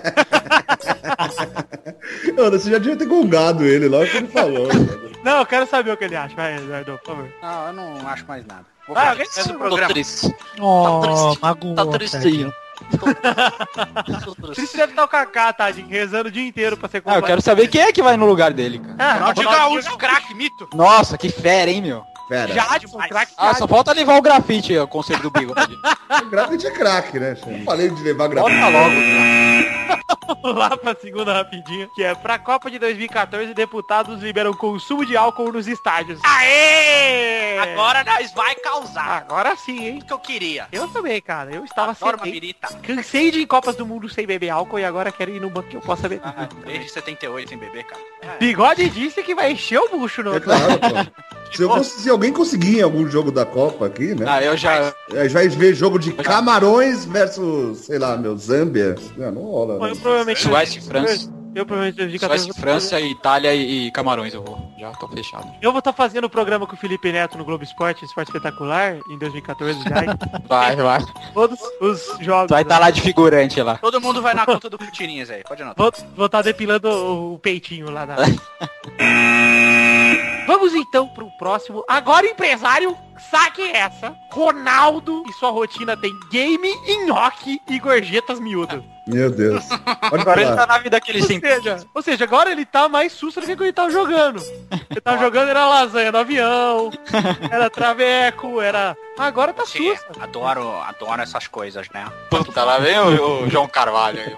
Mano, 2.37 2.59
você 2.59 2.69
já 2.69 2.79
devia 2.79 2.97
ter 2.97 3.07
gongado 3.07 3.65
ele 3.65 3.87
logo 3.87 4.07
que 4.07 4.17
ele 4.17 4.27
falou. 4.27 4.67
mano. 4.67 5.11
Não, 5.23 5.39
eu 5.39 5.47
quero 5.47 5.69
saber 5.69 5.93
o 5.93 5.97
que 5.97 6.05
ele 6.05 6.17
acha. 6.17 6.35
Vai, 6.35 6.57
Eduardo, 6.57 6.99
por 6.99 7.15
favor. 7.15 7.29
Não, 7.41 7.67
eu 7.69 7.73
não 7.73 8.09
acho 8.09 8.27
mais 8.27 8.45
nada. 8.45 8.67
Vou 8.89 8.97
fazer 8.97 9.09
alguém 9.09 9.27
esse 9.27 9.35
sabe 9.35 9.55
o 9.55 9.59
programa. 9.59 9.93
triste. 9.93 10.35
Oh, 10.59 11.37
magoou. 11.41 11.75
Tá 11.77 11.87
tristinho. 11.87 12.53
Triste 14.55 14.77
deve 14.77 14.93
estar 14.93 15.05
o 15.05 15.09
Kaká, 15.09 15.53
tadinho, 15.53 15.89
rezando 15.89 16.29
o 16.29 16.33
dia 16.33 16.47
inteiro 16.47 16.77
pra 16.77 16.89
ser 16.89 17.03
Ah, 17.07 17.17
eu 17.17 17.23
quero 17.23 17.41
saber 17.43 17.69
quem 17.69 17.81
é 17.83 17.93
que 17.93 18.03
vai 18.03 18.17
no 18.17 18.27
lugar 18.27 18.53
dele, 18.53 18.79
cara. 18.79 18.95
Ah, 18.99 19.15
Ronaldinho 19.15 19.49
Ronaldo 19.49 19.75
Gaúcho, 19.75 19.99
craque, 19.99 20.35
mito. 20.35 20.69
Nossa, 20.75 21.19
que 21.19 21.29
fera, 21.29 21.71
hein, 21.71 21.83
meu? 21.83 22.05
Pera, 22.29 22.55
Jadson, 22.55 22.99
craque 23.09 23.33
Ah, 23.37 23.55
só 23.55 23.67
falta 23.67 23.93
levar 23.93 24.17
o 24.17 24.23
grafite, 24.23 24.77
o 24.79 24.87
conselho 24.87 25.21
do 25.21 25.31
bigode. 25.33 25.75
o 26.23 26.27
grafite 26.31 26.67
é 26.67 26.71
craque, 26.71 27.19
né? 27.19 27.35
chefe? 27.35 27.59
Eu 27.59 27.65
falei 27.65 27.91
de 27.91 28.03
levar 28.03 28.29
grafite. 28.29 28.55
Bota 28.57 28.69
logo, 28.69 28.95
cara. 28.95 30.00
Vamos 30.43 30.57
lá 30.57 30.77
pra 30.77 30.95
segunda 30.95 31.33
rapidinha, 31.33 31.89
que 31.95 32.03
é 32.03 32.15
pra 32.15 32.39
Copa 32.39 32.71
de 32.71 32.79
2014, 32.79 33.53
deputados 33.53 34.23
liberam 34.23 34.53
consumo 34.53 35.05
de 35.05 35.17
álcool 35.17 35.53
nos 35.53 35.67
estádios. 35.67 36.21
Aê! 36.25 37.59
Agora 37.59 38.05
nós 38.05 38.33
vai 38.33 38.55
causar. 38.57 39.19
Agora 39.19 39.57
sim, 39.57 39.87
hein? 39.87 39.95
Tudo 39.99 40.07
que 40.07 40.13
eu 40.13 40.19
queria. 40.19 40.69
Eu 40.73 40.89
também, 40.89 41.21
cara. 41.21 41.51
Eu 41.51 41.65
estava 41.65 41.93
Adoro 41.93 42.21
sem 42.23 42.33
birita. 42.33 42.69
Cansei 42.83 43.31
de 43.31 43.41
ir 43.41 43.43
em 43.43 43.47
Copas 43.47 43.77
do 43.77 43.85
Mundo 43.85 44.09
sem 44.09 44.27
beber 44.27 44.51
álcool 44.51 44.79
e 44.79 44.85
agora 44.85 45.13
quero 45.13 45.31
ir 45.31 45.41
no 45.41 45.51
banco 45.51 45.69
que 45.69 45.77
eu 45.77 45.81
possa 45.81 46.09
beber. 46.09 46.23
Ah, 46.25 46.49
desde 46.65 46.91
78 46.91 47.49
sem 47.49 47.59
beber, 47.59 47.85
cara. 47.85 48.03
Bigode 48.39 48.89
disse 48.91 49.23
que 49.23 49.35
vai 49.35 49.53
encher 49.53 49.79
o 49.79 49.89
bucho 49.89 50.23
no 50.23 50.37
É 50.37 50.41
claro, 50.41 50.79
pô. 50.79 51.31
Se, 51.53 51.63
eu 51.63 51.85
se 51.85 52.09
alguém 52.09 52.33
conseguir 52.33 52.79
em 52.79 52.83
algum 52.83 53.09
jogo 53.09 53.31
da 53.33 53.45
Copa 53.45 53.87
aqui, 53.87 54.15
né? 54.15 54.27
Ah, 54.29 54.43
eu 54.43 54.57
já... 54.57 54.95
A 55.13 55.23
gente 55.23 55.33
vai 55.33 55.49
ver 55.49 55.75
jogo 55.75 55.99
de 55.99 56.13
Camarões 56.13 57.05
versus, 57.05 57.79
sei 57.79 57.99
lá, 57.99 58.17
meu, 58.17 58.37
Zâmbia. 58.37 58.95
Não, 59.17 59.33
não 59.33 59.43
rola. 59.43 59.75
Eu 59.75 59.95
Né? 59.95 60.01
provavelmente... 60.01 60.41
Suécia 60.41 60.79
e 60.79 60.83
França. 60.83 61.41
Eu 61.55 61.67
provavelmente 61.67 61.97
2014 61.97 62.45
Suécia, 62.45 62.63
França, 62.63 63.01
Itália 63.01 63.53
e, 63.55 63.91
Camarões 63.91 64.33
eu 64.33 64.43
vou. 64.43 64.73
Já 64.79 64.93
tô 64.93 65.09
fechado. 65.09 65.49
Eu 65.61 65.73
vou 65.73 65.81
estar 65.81 65.93
fazendo 65.93 66.25
o 66.25 66.31
programa 66.31 66.65
com 66.67 66.75
o 66.75 66.79
Felipe 66.79 67.11
Neto 67.11 67.37
no 67.37 67.45
Globo 67.45 67.65
Esporte, 67.65 68.05
Esporte 68.05 68.29
Espetacular, 68.29 68.99
em 69.11 69.19
2014 69.19 69.81
já. 69.83 70.17
Vai, 70.49 70.77
vai. 70.77 71.01
Todos 71.35 71.59
os 71.81 72.17
jogos. 72.21 72.49
Tu 72.49 72.55
vai 72.55 72.63
estar 72.63 72.79
lá 72.79 72.91
de 72.91 73.01
figurante 73.01 73.61
lá. 73.63 73.79
Todo 73.79 74.01
mundo 74.01 74.23
vai 74.23 74.35
na 74.35 74.47
conta 74.47 74.71
do 74.71 74.79
Futirinhas 74.79 75.31
aí, 75.31 75.43
pode 75.45 75.63
anotar. 75.63 75.93
Vou 76.17 76.27
estar 76.27 76.43
depilando 76.43 76.89
o, 76.89 77.35
o 77.35 77.39
peitinho 77.39 77.91
lá 77.91 78.07
na. 78.07 78.17
Vamos 80.51 80.75
então 80.75 81.07
pro 81.07 81.31
próximo. 81.39 81.85
Agora, 81.87 82.27
empresário, 82.27 82.99
saque 83.31 83.63
essa. 83.63 84.17
Ronaldo 84.33 85.23
e 85.29 85.33
sua 85.35 85.49
rotina 85.51 85.97
tem 85.97 86.13
game, 86.29 86.69
nhoque 87.07 87.63
e 87.69 87.79
gorjetas 87.79 88.41
miúdas. 88.41 88.83
Meu 89.07 89.31
Deus. 89.31 89.65
Pode 90.09 90.23
Agora 90.23 90.43
ele 90.43 90.57
tá 90.57 90.67
na 90.67 90.79
vida 90.79 91.01
que 91.01 91.13
ele 91.13 91.21
Ou 91.21 91.29
seja, 91.29 91.87
ou 91.95 92.03
seja, 92.03 92.25
agora 92.25 92.51
ele 92.51 92.67
tá 92.67 92.89
mais 92.89 93.13
susto 93.13 93.41
do 93.41 93.47
que 93.47 93.55
quando 93.55 93.63
ele 93.63 93.73
tava 93.73 93.91
jogando. 93.93 94.43
Ele 94.91 95.01
tava 95.01 95.19
jogando, 95.19 95.51
era 95.51 95.69
lasanha 95.69 96.11
no 96.11 96.19
avião, 96.19 96.91
era 97.49 97.71
traveco, 97.71 98.61
era... 98.61 98.97
Agora 99.17 99.53
tá 99.53 99.65
Sim, 99.65 99.95
susto. 99.95 100.21
adoro, 100.21 100.81
adoro 100.81 101.23
essas 101.23 101.47
coisas, 101.47 101.89
né? 101.91 102.11
Puta, 102.29 102.65
lá 102.65 102.81
vem 102.81 102.99
o, 102.99 103.45
o 103.45 103.49
João 103.49 103.69
Carvalho 103.69 104.21
aí. 104.21 104.35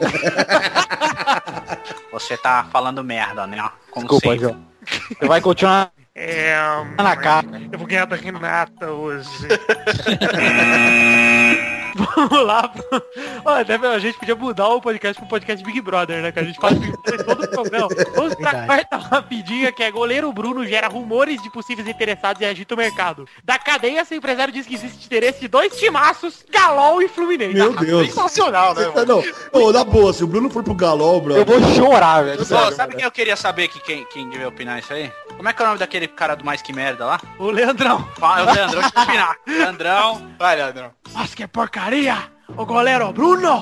Você 2.12 2.36
tá 2.36 2.66
falando 2.70 3.02
merda, 3.02 3.46
né? 3.46 3.66
Como 3.90 4.06
Desculpa, 4.06 4.28
sempre. 4.28 4.40
João. 4.40 4.72
Você 5.18 5.26
vai 5.26 5.40
continuar 5.40 5.90
É... 6.14 6.54
na 6.96 7.16
cara. 7.16 7.46
Eu 7.72 7.78
vou 7.78 7.88
ganhar 7.88 8.04
da 8.04 8.16
Renata 8.16 8.90
hoje. 8.90 9.28
Vamos 12.16 12.46
lá. 12.46 12.68
pro- 12.68 13.02
Olha, 13.44 13.64
deve- 13.64 13.86
a 13.86 13.98
gente 13.98 14.18
podia 14.18 14.34
mudar 14.34 14.68
o 14.68 14.80
podcast 14.80 15.20
pro 15.20 15.28
podcast 15.28 15.64
Big 15.64 15.80
Brother, 15.80 16.22
né? 16.22 16.32
Que 16.32 16.38
a 16.40 16.44
gente 16.44 16.58
faz 16.60 16.76
Big 16.78 16.92
Brother 16.92 17.24
todo 17.24 17.44
o 17.44 17.48
programa. 17.48 17.88
Vamos 18.14 18.34
pra 18.34 18.50
Verdade. 18.50 18.66
quarta 18.66 18.96
rapidinha, 18.96 19.72
que 19.72 19.82
é 19.82 19.90
goleiro 19.90 20.32
Bruno 20.32 20.64
gera 20.66 20.88
rumores 20.88 21.42
de 21.42 21.50
possíveis 21.50 21.86
interessados 21.88 22.40
e 22.40 22.44
agita 22.44 22.74
o 22.74 22.78
mercado. 22.78 23.26
Da 23.44 23.58
cadeia, 23.58 24.04
seu 24.04 24.16
empresário 24.18 24.52
diz 24.52 24.66
que 24.66 24.74
existe 24.74 25.06
interesse 25.06 25.40
de 25.40 25.48
dois 25.48 25.76
timaços, 25.76 26.44
Galol 26.50 27.02
e 27.02 27.08
Fluminense. 27.08 27.54
Meu 27.54 27.72
Deus. 27.74 28.06
Sensacional, 28.08 28.74
né, 28.74 28.84
Tá, 28.94 29.04
Não, 29.04 29.22
Ô, 29.52 29.72
na 29.72 29.84
boa, 29.84 30.12
se 30.12 30.22
o 30.24 30.26
Bruno 30.26 30.48
for 30.50 30.62
pro 30.62 30.74
Galol, 30.74 31.20
bro. 31.20 31.34
Eu 31.36 31.44
vou 31.44 31.60
chorar, 31.74 32.24
velho. 32.24 32.44
Sério. 32.44 32.74
sabe 32.74 32.94
quem 32.96 33.04
eu 33.04 33.10
queria 33.10 33.36
saber 33.36 33.68
que 33.68 33.80
quem, 33.80 34.04
quem 34.06 34.28
devia 34.28 34.48
opinar 34.48 34.78
isso 34.78 34.92
aí? 34.92 35.10
Como 35.36 35.48
é 35.48 35.52
que 35.52 35.60
é 35.60 35.64
o 35.64 35.68
nome 35.68 35.78
daquele 35.78 36.06
cara 36.06 36.34
do 36.34 36.44
Mais 36.44 36.60
Que 36.62 36.72
Merda 36.72 37.04
lá? 37.06 37.20
O 37.38 37.50
Leandrão. 37.50 38.06
Fala, 38.18 38.40
é 38.40 38.42
o 38.42 38.54
Leandrão, 38.54 38.80
deixa 38.82 38.92
eu 38.96 39.02
opinar. 39.02 39.36
Leandrão, 39.46 40.30
Vai, 40.38 40.56
Leandrão. 40.56 40.90
Nossa, 41.12 41.34
que 41.36 41.42
porcaria! 41.82 42.30
Ô 42.56 42.64
goleiro 42.64 43.12
Bruno! 43.12 43.60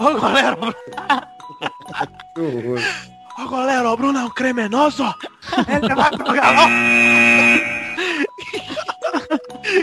Ô 0.00 0.20
goleiro 0.20 0.56
Bruno! 0.56 0.74
Ô 3.38 3.48
goleiro, 3.48 3.92
o 3.92 3.96
Bruno 3.96 4.18
é 4.18 4.24
um 4.24 4.30
criminoso! 4.30 5.14
Ele 5.68 5.94
vai 5.94 6.10
pro 6.10 6.32
galão! 6.32 6.68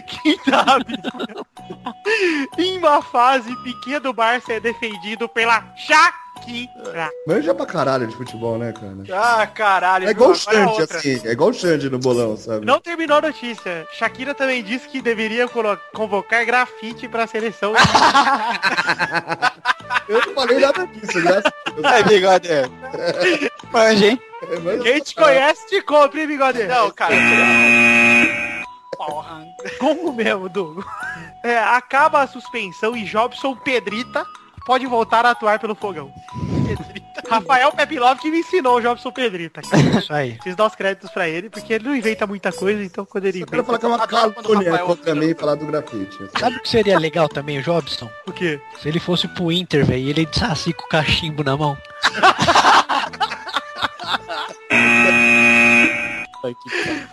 Quinta 0.08 0.62
rapidinho. 0.64 1.46
Em 2.58 2.78
uma 2.78 3.02
fase, 3.02 3.56
Piquet 3.64 4.00
do 4.00 4.14
Barça 4.14 4.54
é 4.54 4.60
defendido 4.60 5.30
pela 5.30 5.62
Shakira. 6.44 7.10
Manja 7.28 7.54
pra 7.56 7.66
caralho 7.66 8.08
de 8.08 8.16
futebol, 8.16 8.58
né, 8.58 8.74
cara? 8.74 8.94
Ah, 9.42 9.48
caralho. 9.48 10.08
É 10.08 10.12
igual 10.12 10.32
o 10.32 10.36
Xande, 10.36 10.82
outra. 10.82 10.98
assim. 10.98 11.22
É 11.26 11.32
igual 11.32 11.50
o 11.50 11.54
Xande 11.54 11.90
no 11.90 11.98
bolão, 12.00 12.36
sabe? 12.38 12.66
Não 12.66 12.80
terminou 12.80 13.18
a 13.18 13.22
notícia. 13.22 13.88
Shakira 13.94 14.34
também 14.36 14.64
disse 14.64 14.88
que 14.88 15.02
deveria 15.02 15.48
convocar 15.94 16.46
grafite 16.46 17.08
pra 17.08 17.28
seleção. 17.28 17.74
Eu 20.10 20.22
não 20.26 20.34
falei 20.34 20.60
nada 20.60 20.86
disso, 20.88 21.22
graças 21.22 21.46
a 21.46 21.70
Deus. 21.72 21.86
Ai, 21.86 22.04
bigode. 22.04 22.52
é. 22.52 22.64
Manja, 23.72 24.08
hein? 24.08 24.22
É, 24.44 24.78
Quem 24.84 25.00
te 25.02 25.16
conhece, 25.16 25.66
te 25.68 25.82
compre, 25.82 26.22
hein, 26.22 26.28
bigode. 26.28 26.64
Não, 26.66 26.92
cara. 26.92 27.16
Porra. 28.98 29.44
Como 29.80 30.12
mesmo, 30.14 30.50
Douglas? 30.50 30.86
É, 31.44 31.58
acaba 31.60 32.22
a 32.22 32.28
suspensão 32.28 32.96
e 32.96 33.04
Jobson 33.06 33.56
Pedrita 33.56 34.26
pode 34.66 34.86
voltar 34.86 35.26
a 35.26 35.32
atuar 35.32 35.60
pelo 35.60 35.76
fogão. 35.76 36.12
Rafael 37.30 37.72
Pepilov 37.72 38.20
que 38.20 38.30
me 38.30 38.40
ensinou 38.40 38.78
o 38.78 38.82
Jobson 38.82 39.12
Pedrita. 39.12 39.62
Cara. 39.62 40.00
Isso 40.00 40.14
aí. 40.14 40.34
Preciso 40.34 40.58
dar 40.58 40.68
os 40.68 40.76
créditos 40.76 41.10
pra 41.12 41.28
ele, 41.28 41.50
porque 41.50 41.74
ele 41.74 41.86
não 41.86 41.96
inventa 41.96 42.28
muita 42.28 42.52
coisa, 42.52 42.84
então 42.84 43.06
quando 43.06 43.26
ele 43.26 43.42
Eu 43.42 43.48
quero 43.48 43.62
inventa... 43.62 43.80
falar 43.80 43.80
que 43.80 43.86
é 44.16 44.20
uma 44.20 44.34
calúnia 44.34 44.80
contra 44.80 45.16
mim 45.16 45.34
falar 45.34 45.56
do 45.56 45.66
grafite. 45.66 46.24
assim. 46.24 46.40
Sabe 46.40 46.58
o 46.58 46.62
que 46.62 46.70
seria 46.70 47.00
legal 47.00 47.28
também, 47.30 47.60
o 47.60 47.64
Jobson? 47.64 48.10
O 48.28 48.32
quê? 48.32 48.60
Se 48.82 48.88
ele 48.90 49.00
fosse 49.00 49.28
pro 49.28 49.52
Inter, 49.52 49.86
velho, 49.86 50.00
e 50.04 50.10
ele 50.10 50.28
saci 50.32 50.74
com 50.74 50.86
o 50.86 50.90
cachimbo 50.90 51.44
na 51.44 51.56
mão. 51.58 51.78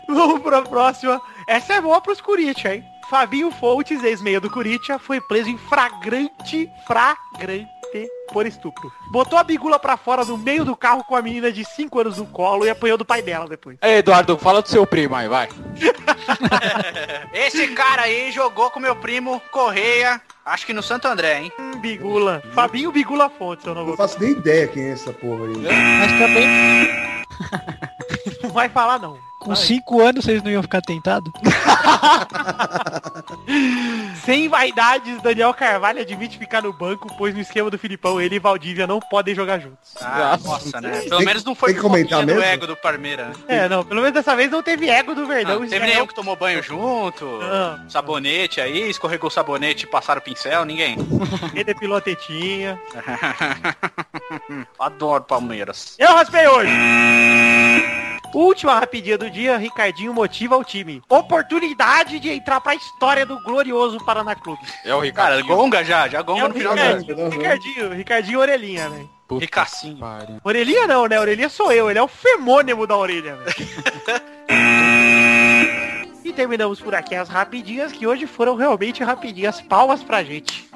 Vamos 0.09 0.41
pra 0.43 0.63
próxima. 0.63 1.21
Essa 1.47 1.75
é 1.75 1.81
boa 1.81 2.01
pros 2.01 2.21
Corinthians, 2.21 2.75
hein? 2.75 2.85
Fabinho 3.11 3.51
Fontes, 3.51 4.05
ex-meia 4.05 4.41
do 4.41 4.49
Corinthians, 4.49 5.03
foi 5.03 5.21
preso 5.21 5.51
em 5.51 5.59
flagrante, 5.59 6.71
flagrante 6.87 7.69
por 8.33 8.47
estupro. 8.47 8.93
Botou 9.11 9.37
a 9.37 9.43
bigula 9.43 9.81
pra 9.81 9.97
fora 9.97 10.25
no 10.25 10.39
meio 10.39 10.65
do 10.65 10.77
carro 10.77 11.03
com 11.03 11.17
a 11.17 11.21
menina 11.21 11.51
de 11.51 11.65
5 11.65 11.99
anos 11.99 12.19
no 12.19 12.27
colo 12.27 12.65
e 12.65 12.71
apanhou 12.71 12.97
do 12.97 13.05
pai 13.05 13.21
dela 13.21 13.49
depois. 13.49 13.77
Ei, 13.83 13.97
Eduardo, 13.97 14.39
fala 14.39 14.63
do 14.63 14.69
seu 14.69 14.87
primo 14.87 15.17
aí, 15.17 15.27
vai. 15.27 15.49
Esse 17.35 17.67
cara 17.75 18.03
aí 18.03 18.31
jogou 18.31 18.71
com 18.71 18.79
meu 18.79 18.95
primo 18.95 19.43
Correia, 19.51 20.21
acho 20.45 20.65
que 20.65 20.73
no 20.73 20.81
Santo 20.81 21.09
André, 21.09 21.41
hein? 21.41 21.53
Hum, 21.59 21.81
Bigula. 21.81 22.41
Fabinho 22.55 22.93
Bigula 22.93 23.29
Fontes, 23.29 23.67
eu 23.67 23.75
não 23.75 23.83
vou 23.83 23.91
não 23.91 23.97
faço 23.97 24.21
nem 24.21 24.31
ideia 24.31 24.69
quem 24.69 24.85
é 24.85 24.93
essa 24.93 25.13
porra 25.13 25.47
aí. 25.47 25.57
Mas 25.99 26.13
também, 26.13 27.90
Não 28.51 28.55
vai 28.55 28.69
falar 28.69 28.99
não. 28.99 29.17
com 29.39 29.55
cinco 29.55 30.01
anos, 30.03 30.25
vocês 30.25 30.43
não 30.43 30.51
iam 30.51 30.61
ficar 30.63 30.81
tentados? 30.83 31.33
Sem 34.25 34.49
vaidades, 34.49 35.23
Daniel 35.23 35.55
Carvalho 35.55 36.01
admite 36.01 36.37
ficar 36.37 36.61
no 36.63 36.73
banco, 36.73 37.09
pois 37.17 37.33
no 37.35 37.41
esquema 37.41 37.71
do 37.71 37.79
Filipão 37.79 38.21
ele 38.21 38.35
e 38.37 38.39
Valdívia 38.41 38.87
não 38.89 38.99
podem 39.01 39.33
jogar 39.35 39.59
juntos. 39.61 39.95
Ah, 40.01 40.37
nossa, 40.45 40.81
né? 40.81 41.01
Pelo 41.03 41.17
Tem- 41.19 41.27
menos 41.27 41.45
não 41.45 41.55
foi 41.55 41.75
comentar 41.75 42.21
do 42.21 42.27
mesmo? 42.27 42.43
ego 42.43 42.67
do 42.67 42.77
Parmeira. 42.77 43.29
né? 43.29 43.35
É, 43.49 43.69
não, 43.69 43.85
pelo 43.85 44.01
menos 44.01 44.15
dessa 44.15 44.35
vez 44.35 44.51
não 44.51 44.63
teve 44.65 44.89
ego 44.91 45.15
do 45.15 45.27
Verdão. 45.27 45.61
Não, 45.61 45.69
teve 45.69 45.87
nenhum 45.87 46.07
que 46.09 46.15
tomou 46.15 46.35
banho 46.37 46.61
junto, 46.63 47.39
Ah. 47.43 47.79
sabonete 47.89 48.61
aí, 48.61 48.91
escorregou 48.91 49.29
o 49.29 49.33
sabonete 49.33 49.85
e 49.85 49.89
passaram 49.89 50.21
o 50.21 50.25
pincel, 50.25 50.65
ninguém. 50.65 50.97
Ele 51.55 51.65
depilou 51.65 51.99
a 51.99 52.01
tetinha. 52.01 52.81
Adoro 54.79 55.23
Palmeiras. 55.25 55.95
Eu 55.99 56.15
raspei 56.15 56.47
hoje! 56.49 56.71
Última 58.33 58.79
rapidinha 58.79 59.19
do 59.19 59.29
dia, 59.29 59.57
Ricardinho 59.57 60.15
motiva 60.15 60.57
o 60.57 60.63
time. 60.63 61.03
Oportunidade 61.09 62.21
de 62.21 62.31
entrar 62.31 62.61
pra 62.61 62.75
história 62.75 63.27
do 63.27 63.43
glorioso 63.43 63.99
Paraná 64.05 64.35
Clube. 64.37 64.61
É 64.85 64.95
o 64.95 65.01
Cara, 65.13 65.37
Ricardo. 65.37 65.47
gonga 65.47 65.85
já, 65.85 66.07
já 66.09 66.19
É 66.21 66.23
gonga 66.23 66.45
o 66.45 66.49
no 66.49 66.55
final 66.55 66.75
do 66.75 66.81
ano. 66.81 66.99
Ricardinho, 66.99 67.29
Ricardinho, 67.31 67.93
Ricardinho 67.93 68.39
Orelhinha, 68.41 68.89
velho. 68.89 69.11
Ricacinho. 69.39 69.99
Orelhinha 70.45 70.87
não, 70.87 71.07
né? 71.07 71.21
Orelhinha 71.21 71.49
sou 71.49 71.73
eu, 71.73 71.89
ele 71.91 71.99
é 71.99 72.03
o 72.03 72.09
femônimo 72.09 72.87
da 72.87 72.97
orelha, 72.97 73.37
velho. 73.37 73.55
e 76.25 76.33
terminamos 76.33 76.81
por 76.81 76.95
aqui 76.95 77.15
as 77.15 77.29
rapidinhas, 77.29 77.93
que 77.93 78.07
hoje 78.07 78.27
foram 78.27 78.57
realmente 78.57 79.03
rapidinhas. 79.05 79.61
Palmas 79.61 80.03
pra 80.03 80.23
gente. 80.25 80.69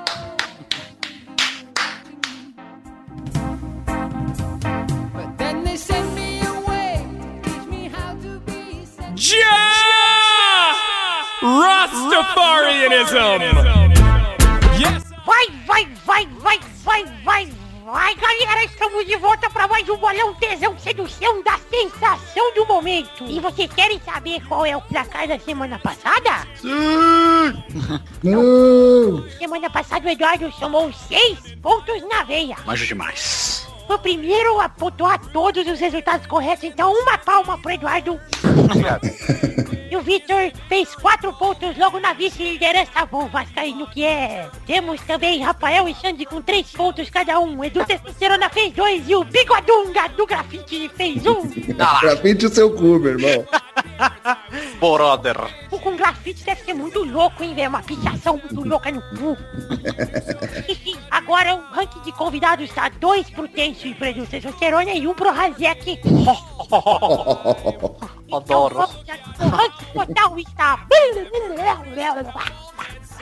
Vai, 15.26 15.46
vai, 15.66 15.86
vai, 16.06 16.26
vai, 16.40 16.60
vai, 16.82 17.04
vai, 17.22 17.52
vai, 17.84 18.14
galera, 18.14 18.64
estamos 18.64 19.06
de 19.06 19.16
volta 19.16 19.50
para 19.50 19.68
mais 19.68 19.86
um 19.90 19.96
bolão 19.98 20.32
tesão 20.34 20.78
sedução 20.78 21.42
da 21.42 21.58
sensação 21.70 22.54
do 22.54 22.64
momento. 22.64 23.24
E 23.28 23.38
vocês 23.38 23.70
querem 23.74 24.00
saber 24.00 24.40
qual 24.48 24.64
é 24.64 24.74
o 24.74 24.80
placar 24.80 25.28
da 25.28 25.38
semana 25.38 25.78
passada? 25.78 26.48
Não! 28.22 29.28
Semana 29.38 29.68
passada 29.68 30.08
o 30.08 30.10
Eduardo 30.10 30.50
somou 30.52 30.90
seis 30.90 31.38
pontos 31.60 32.00
na 32.08 32.22
veia. 32.22 32.56
Manjo 32.64 32.86
demais. 32.86 33.68
Foi 33.86 33.96
o 33.96 33.98
primeiro 33.98 34.58
a 34.58 34.70
pontuar 34.70 35.18
todos 35.18 35.66
os 35.66 35.78
resultados 35.78 36.26
corretos, 36.26 36.64
então 36.64 36.90
uma 36.94 37.18
palma 37.18 37.58
pro 37.58 37.72
Eduardo. 37.72 38.18
E 39.94 39.96
o 39.96 40.00
Vitor 40.00 40.50
fez 40.68 40.92
quatro 40.96 41.32
pontos 41.34 41.78
logo 41.78 42.00
na 42.00 42.12
vice-liderança. 42.12 43.06
Bom, 43.06 43.28
Vascaíno 43.28 43.86
que 43.86 44.02
é. 44.04 44.50
Temos 44.66 45.00
também 45.02 45.40
Rafael 45.40 45.88
e 45.88 45.94
Xande 45.94 46.26
com 46.26 46.42
três 46.42 46.68
pontos 46.72 47.08
cada 47.08 47.38
um. 47.38 47.62
Edu 47.62 47.84
Testosterona 47.84 48.50
fez 48.50 48.72
dois 48.72 49.08
e 49.08 49.14
o 49.14 49.22
Bigodunga 49.22 50.08
do 50.16 50.26
Grafite 50.26 50.90
fez 50.96 51.24
um. 51.24 51.42
Grafite 52.02 52.46
o 52.46 52.48
seu 52.52 52.74
cu, 52.74 52.98
meu 52.98 53.16
irmão. 53.16 53.46
Brother. 54.80 55.36
O 55.70 55.78
com 55.78 55.94
grafite 55.94 56.44
deve 56.44 56.62
ser 56.62 56.74
muito 56.74 57.04
louco, 57.04 57.44
hein, 57.44 57.54
velho? 57.54 57.68
Uma 57.68 57.82
pichação 57.82 58.36
muito 58.36 58.68
louca 58.68 58.90
no 58.90 59.00
cu. 59.00 59.38
Enfim, 60.68 60.96
agora 61.08 61.54
o 61.54 61.60
ranking 61.72 62.00
de 62.00 62.10
convidados 62.10 62.68
tá 62.72 62.88
dois 62.88 63.30
pro 63.30 63.46
Tenso 63.46 63.86
e 63.86 63.94
pro 63.94 64.06
Edu 64.06 64.26
Testosterona 64.26 64.90
e 64.90 65.06
um 65.06 65.14
pro 65.14 65.30
Razek. 65.30 66.00
Adoro. 68.32 68.78
O 68.78 69.48
ranking 69.48 69.86
total 69.92 70.38
está... 70.38 70.86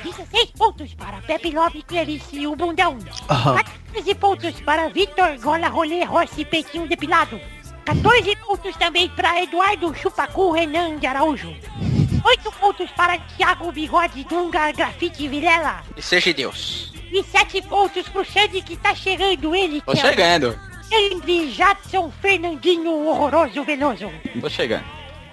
16 0.02 0.50
pontos 0.58 0.94
para 0.94 1.20
Pepe 1.22 1.50
Love, 1.50 1.82
Clarice 1.82 2.36
e 2.36 2.46
o 2.46 2.56
Bundão. 2.56 2.98
14 3.28 4.14
pontos 4.16 4.60
para 4.60 4.88
Vitor, 4.88 5.38
Gola 5.40 5.68
Rolê, 5.68 6.02
Rossi, 6.04 6.44
Peitinho 6.44 6.88
Depilado. 6.88 7.40
14 7.84 8.36
pontos 8.36 8.76
também 8.76 9.08
para 9.10 9.42
Eduardo 9.42 9.94
Chupacu, 9.94 10.52
Renan 10.52 10.98
de 10.98 11.06
Araújo. 11.06 11.54
8 12.24 12.52
pontos 12.52 12.90
para 12.92 13.18
Thiago 13.18 13.72
Bigode, 13.72 14.24
Dunga, 14.24 14.72
Grafite 14.72 15.24
e 15.24 15.28
Vilela. 15.28 15.82
E 15.96 16.02
seja 16.02 16.32
Deus. 16.32 16.92
E 17.12 17.22
7 17.22 17.62
pontos 17.62 18.08
pro 18.08 18.24
Xande 18.24 18.62
que 18.62 18.76
tá 18.76 18.94
chegando 18.94 19.54
ele, 19.54 19.80
Tô 19.82 19.92
que 19.92 20.00
é 20.00 20.38
Xande 20.92 21.50
Jadson 21.52 22.12
Fernandinho 22.20 23.06
Horroroso 23.06 23.64
Veloso. 23.64 24.12
Tô 24.38 24.50
chegando. 24.50 24.84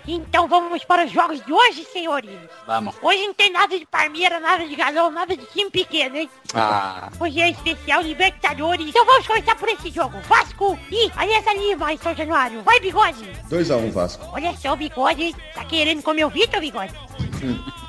Então 0.07 0.47
vamos 0.47 0.85
para 0.85 1.05
os 1.05 1.11
jogos 1.11 1.45
de 1.45 1.51
hoje, 1.51 1.83
senhores. 1.83 2.31
Vamos. 2.65 2.95
Hoje 3.01 3.27
não 3.27 3.33
tem 3.33 3.51
nada 3.51 3.77
de 3.77 3.85
Parmeira, 3.85 4.39
nada 4.39 4.65
de 4.65 4.73
Galão, 4.73 5.11
nada 5.11 5.35
de 5.35 5.45
time 5.47 5.69
pequeno, 5.69 6.15
hein? 6.15 6.29
Ah, 6.53 7.09
Hoje 7.19 7.41
é 7.41 7.49
especial 7.49 8.01
Libertadores. 8.01 8.87
Então 8.87 9.05
vamos 9.05 9.27
começar 9.27 9.53
por 9.57 9.67
esse 9.67 9.91
jogo. 9.91 10.17
Vasco 10.21 10.79
e 10.89 11.11
Aliança 11.17 11.53
Lima 11.53 11.91
em 11.91 11.97
São 11.97 12.15
Januário. 12.15 12.61
Vai, 12.61 12.79
Bigode. 12.79 13.29
2x1 13.51 13.91
Vasco. 13.91 14.25
Olha 14.31 14.55
só 14.55 14.71
o 14.71 14.77
Bigode. 14.77 15.35
Tá 15.53 15.65
querendo 15.65 16.01
comer 16.01 16.25
o 16.25 16.29
Vitor, 16.29 16.61
Bigode? 16.61 16.93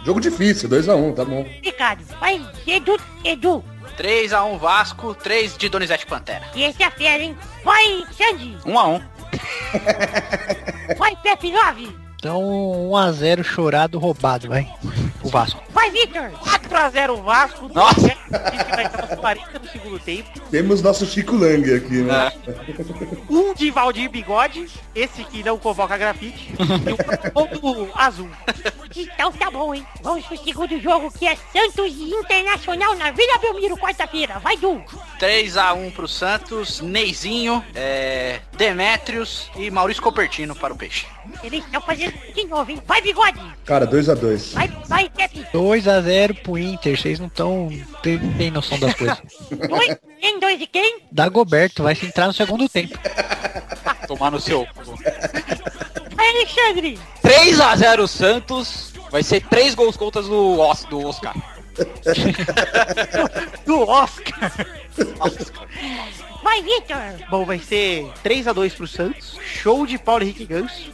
Jogo 0.04 0.20
difícil, 0.20 0.68
2x1, 0.68 1.14
tá 1.14 1.24
bom. 1.24 1.46
Ricardo. 1.62 2.04
Vai, 2.18 2.44
Edu, 2.66 2.98
Edu. 3.24 3.64
3x1 4.00 4.58
Vasco, 4.58 5.14
3 5.14 5.58
de 5.58 5.68
Donizete 5.68 6.06
Pantera. 6.06 6.46
E 6.54 6.62
esse 6.62 6.82
é 6.82 6.90
fera, 6.90 7.22
hein? 7.22 7.36
Vai, 7.62 8.02
Xande. 8.16 8.56
um 8.64 8.78
a 8.78 8.88
um. 8.88 9.02
Vai, 10.96 11.14
Pepe 11.16 11.52
9. 11.52 11.94
Então, 12.16 12.40
1x0 12.90 13.42
chorado, 13.42 13.98
roubado, 13.98 14.48
vai. 14.48 14.66
O 15.22 15.28
Vasco. 15.28 15.62
Vai, 15.68 15.90
Vitor. 15.90 16.30
4x0 16.30 17.22
Vasco. 17.22 17.68
Nossa. 17.74 18.16
A 18.32 18.50
gente 18.50 18.70
vai 18.70 18.86
estar 18.86 19.06
nos 19.08 19.18
40 19.20 19.58
do 19.58 19.68
segundo 19.68 19.98
tempo. 19.98 20.40
Temos 20.50 20.82
nosso 20.82 21.06
Chico 21.06 21.36
Lang 21.36 21.74
aqui, 21.74 22.02
né? 22.02 22.32
Um 23.28 23.54
de 23.54 23.70
Valdir 23.70 24.10
Bigode. 24.10 24.68
Esse 24.94 25.24
que 25.24 25.42
não 25.42 25.58
convoca 25.58 25.96
grafite. 25.96 26.52
E 26.58 27.38
um 27.38 27.60
do 27.86 27.90
Azul. 27.94 28.28
Então 28.96 29.32
tá 29.32 29.50
bom, 29.50 29.74
hein? 29.74 29.86
Vamos 30.02 30.26
pro 30.26 30.36
segundo 30.36 30.80
jogo 30.80 31.10
que 31.16 31.26
é 31.26 31.36
Santos 31.36 31.94
e 31.96 32.10
Internacional 32.10 32.94
na 32.96 33.10
Vila 33.12 33.38
Belmiro, 33.38 33.76
quarta-feira. 33.76 34.38
Vai, 34.40 34.56
Du. 34.56 34.82
3x1 35.20 35.92
pro 35.92 36.08
Santos, 36.08 36.80
Neizinho, 36.80 37.64
é, 37.74 38.40
Demétrios 38.56 39.50
e 39.56 39.70
Maurício 39.70 40.02
Copertino 40.02 40.54
para 40.54 40.72
o 40.72 40.76
Peixe. 40.76 41.06
Eles 41.44 41.64
estão 41.64 41.80
fazendo 41.80 42.14
de 42.34 42.46
novo, 42.46 42.70
hein? 42.70 42.82
Vai, 42.86 43.00
Bigode. 43.00 43.40
Cara, 43.64 43.86
2x2. 43.86 44.54
Vai, 44.54 44.68
vai, 44.88 45.08
Pepe. 45.10 45.46
2x0 45.52 46.42
pro 46.42 46.58
Inter, 46.58 46.98
vocês 47.00 47.20
não 47.20 47.28
estão. 47.28 47.68
Tem, 48.20 48.33
tem 48.33 48.50
noção 48.50 48.78
das 48.78 48.94
coisas. 48.94 49.18
Dois, 49.68 49.96
quem, 50.20 50.38
dois 50.38 50.61
e 50.61 50.66
quem? 50.66 51.00
Dagoberto 51.11 51.83
vai 51.83 51.94
se 51.94 52.06
entrar 52.06 52.26
no 52.26 52.33
segundo 52.33 52.68
tempo. 52.68 52.98
Tomar 54.06 54.30
no 54.30 54.40
seu. 54.40 54.66
Vai, 56.14 56.28
Alexandre. 56.28 56.98
3 57.22 57.61
a 57.61 57.76
0 57.76 58.06
Santos. 58.06 58.92
Vai 59.11 59.22
ser 59.22 59.40
3 59.42 59.74
gols 59.74 59.96
contra 59.96 60.22
do, 60.22 60.61
Os, 60.61 60.85
do 60.85 61.06
Oscar. 61.06 61.35
Do 63.64 63.88
Oscar. 63.88 64.52
Vai, 66.42 66.62
Vitor. 66.62 67.28
Bom, 67.30 67.44
vai 67.44 67.59
ser 67.59 68.11
3x2 68.24 68.74
pro 68.74 68.87
Santos. 68.87 69.38
Show 69.44 69.87
de 69.87 69.98
Paulo 69.98 70.24
Henrique 70.24 70.44
Ganso. 70.44 70.90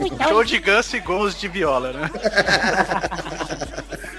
Então, 0.00 0.28
Show 0.28 0.44
de 0.44 0.58
ganso 0.58 0.96
e 0.96 1.00
gols 1.00 1.38
de 1.38 1.48
viola, 1.48 1.92
né? 1.92 2.10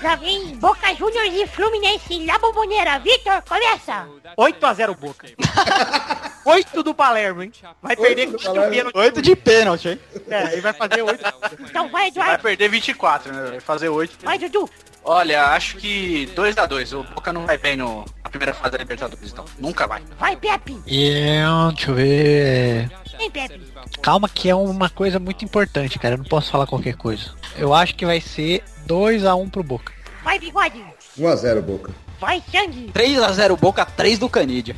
já 0.02 0.16
vem 0.16 0.56
Boca 0.58 0.94
Juniors 0.96 1.34
e 1.34 1.46
Fluminense 1.48 2.20
na 2.26 2.38
bomboneira. 2.40 3.00
Vitor, 3.00 3.42
começa. 3.48 4.08
8x0 4.38 4.96
Boca. 4.98 5.28
8 6.44 6.82
do 6.84 6.94
Palermo, 6.94 7.44
hein? 7.44 7.52
Vai 7.82 7.96
perder 7.96 8.28
do 8.32 8.38
com 8.38 8.44
Palermo. 8.44 8.68
o 8.68 8.72
pênalti. 8.72 8.98
8 8.98 9.22
de 9.22 9.36
pênalti, 9.36 9.88
hein? 9.90 10.00
É, 10.28 10.54
ele 10.54 10.62
vai 10.62 10.74
fazer 10.74 11.02
8. 11.04 11.24
Então 11.62 11.84
vai, 11.90 12.02
Vai 12.04 12.08
Eduardo. 12.10 12.44
perder 12.44 12.70
24, 12.70 13.32
né? 13.34 13.50
Vai 13.52 13.60
fazer 13.60 13.90
8. 13.90 14.26
Vai, 14.26 14.40
Dudu. 14.40 14.70
Olha, 15.04 15.46
acho 15.48 15.78
que 15.78 16.28
2x2. 16.36 17.00
O 17.00 17.04
Boca 17.04 17.34
não 17.34 17.46
vai 17.46 17.58
bem 17.58 17.76
no, 17.76 18.06
na 18.24 18.30
primeira 18.30 18.54
fase 18.54 18.72
da 18.72 18.78
Libertadores, 18.78 19.32
então. 19.32 19.46
Nunca 19.60 19.88
vai. 19.88 20.02
Vai, 20.20 20.36
Pepe. 20.36 20.78
E 20.86 21.42
deixa 21.74 21.92
eu 21.92 21.96
ver. 21.96 22.92
Vem, 23.18 23.32
Pepe. 23.32 23.62
Calma 24.02 24.30
que 24.30 24.50
é 24.50 24.56
uma 24.56 24.90
coisa 24.90 25.20
muito 25.20 25.44
importante, 25.44 26.00
cara. 26.00 26.16
Eu 26.16 26.20
não 26.20 26.26
posso 26.26 26.52
falar 26.52 26.68
qualquer 26.68 26.96
coisa. 26.96 27.34
Eu 27.58 27.74
acho 27.74 27.96
que 27.96 28.06
vai 28.06 28.22
ser 28.22 28.64
2x1 28.88 29.50
pro 29.50 29.64
Boca. 29.64 29.94
Vai, 30.24 30.38
Bigode. 30.40 30.84
1x0, 31.18 31.62
Boca. 31.62 31.92
Vai, 32.22 32.42
Sandy. 32.52 32.92
3 32.94 33.20
a 33.24 33.32
0 33.32 33.58
Boca, 33.58 33.84
3 33.84 34.20
do 34.20 34.30
Canidia. 34.30 34.76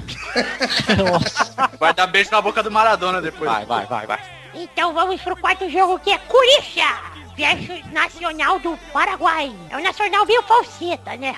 Nossa. 0.97 1.69
Vai 1.77 1.93
dar 1.93 2.07
beijo 2.07 2.31
na 2.31 2.41
boca 2.41 2.63
do 2.63 2.71
Maradona 2.71 3.21
depois. 3.21 3.51
Vai, 3.51 3.65
vai, 3.65 3.85
vai, 3.85 4.07
vai. 4.07 4.42
Então 4.53 4.93
vamos 4.93 5.21
pro 5.21 5.35
quarto 5.35 5.69
jogo 5.69 5.99
que 5.99 6.11
é 6.11 6.17
Curixa 6.17 7.13
versus 7.35 7.91
Nacional 7.91 8.59
do 8.59 8.77
Paraguai. 8.91 9.53
É 9.69 9.77
o 9.77 9.83
Nacional 9.83 10.25
meio 10.25 10.43
falseta, 10.43 11.15
né? 11.17 11.35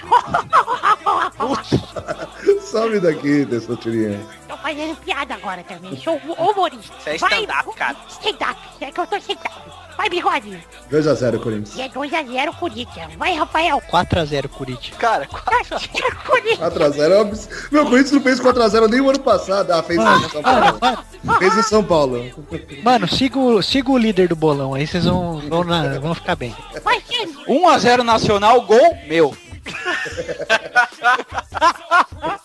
Some 2.61 2.99
daqui, 2.99 3.45
Testotirinha. 3.45 4.19
Tô 4.47 4.57
fazendo 4.57 4.95
piada 4.97 5.35
agora 5.35 5.63
também. 5.63 5.95
Sou 5.97 6.17
humorista. 6.37 6.95
Isso 6.97 7.09
é 7.09 7.15
stand-up, 7.15 7.73
cara. 7.75 7.95
Stand-up. 8.09 8.59
É 8.81 8.91
que 8.91 8.99
eu 8.99 9.07
tô 9.07 9.19
sentado. 9.21 9.74
Vai, 9.97 10.09
bigode. 10.09 10.59
2x0, 10.91 11.39
Corinthians. 11.41 11.75
E 11.77 11.81
é 11.81 11.89
2x0 11.89 12.55
Corinthians. 12.59 13.13
Vai, 13.15 13.33
Rafael. 13.35 13.81
4x0 13.89 14.47
Corinthians. 14.49 14.97
Cara, 14.97 15.25
4x0 15.25 16.15
Corinthians. 16.25 16.59
4x0 16.73 17.11
é 17.11 17.21
abs- 17.21 17.49
Meu, 17.71 17.83
Corinthians 17.85 18.11
não 18.11 18.21
fez 18.21 18.39
4x0 18.39 18.87
nem 18.89 19.01
o 19.01 19.09
ano 19.09 19.19
passado. 19.19 19.71
Ah, 19.71 19.81
fez 19.83 19.99
em 19.99 20.29
São 20.29 20.41
Paulo. 20.43 20.79
Fez 21.39 21.57
em 21.57 21.63
São 21.63 21.83
Paulo. 21.83 22.31
Mano, 22.83 23.07
siga 23.07 23.39
o, 23.39 23.61
siga 23.61 23.91
o 23.91 23.97
líder 23.97 24.27
do 24.27 24.35
bolão 24.35 24.73
aí, 24.73 24.85
vocês 24.85 25.05
vão, 25.05 25.39
vão, 25.49 25.63
na- 25.63 25.99
vão 25.99 26.13
ficar 26.13 26.35
bem. 26.35 26.55
Vai, 26.83 27.01
Sandy. 27.01 27.35
1 27.47 27.69
a 27.69 27.77
0 27.77 28.03
Nacional, 28.03 28.61
gol 28.61 28.97
meu. 29.07 29.35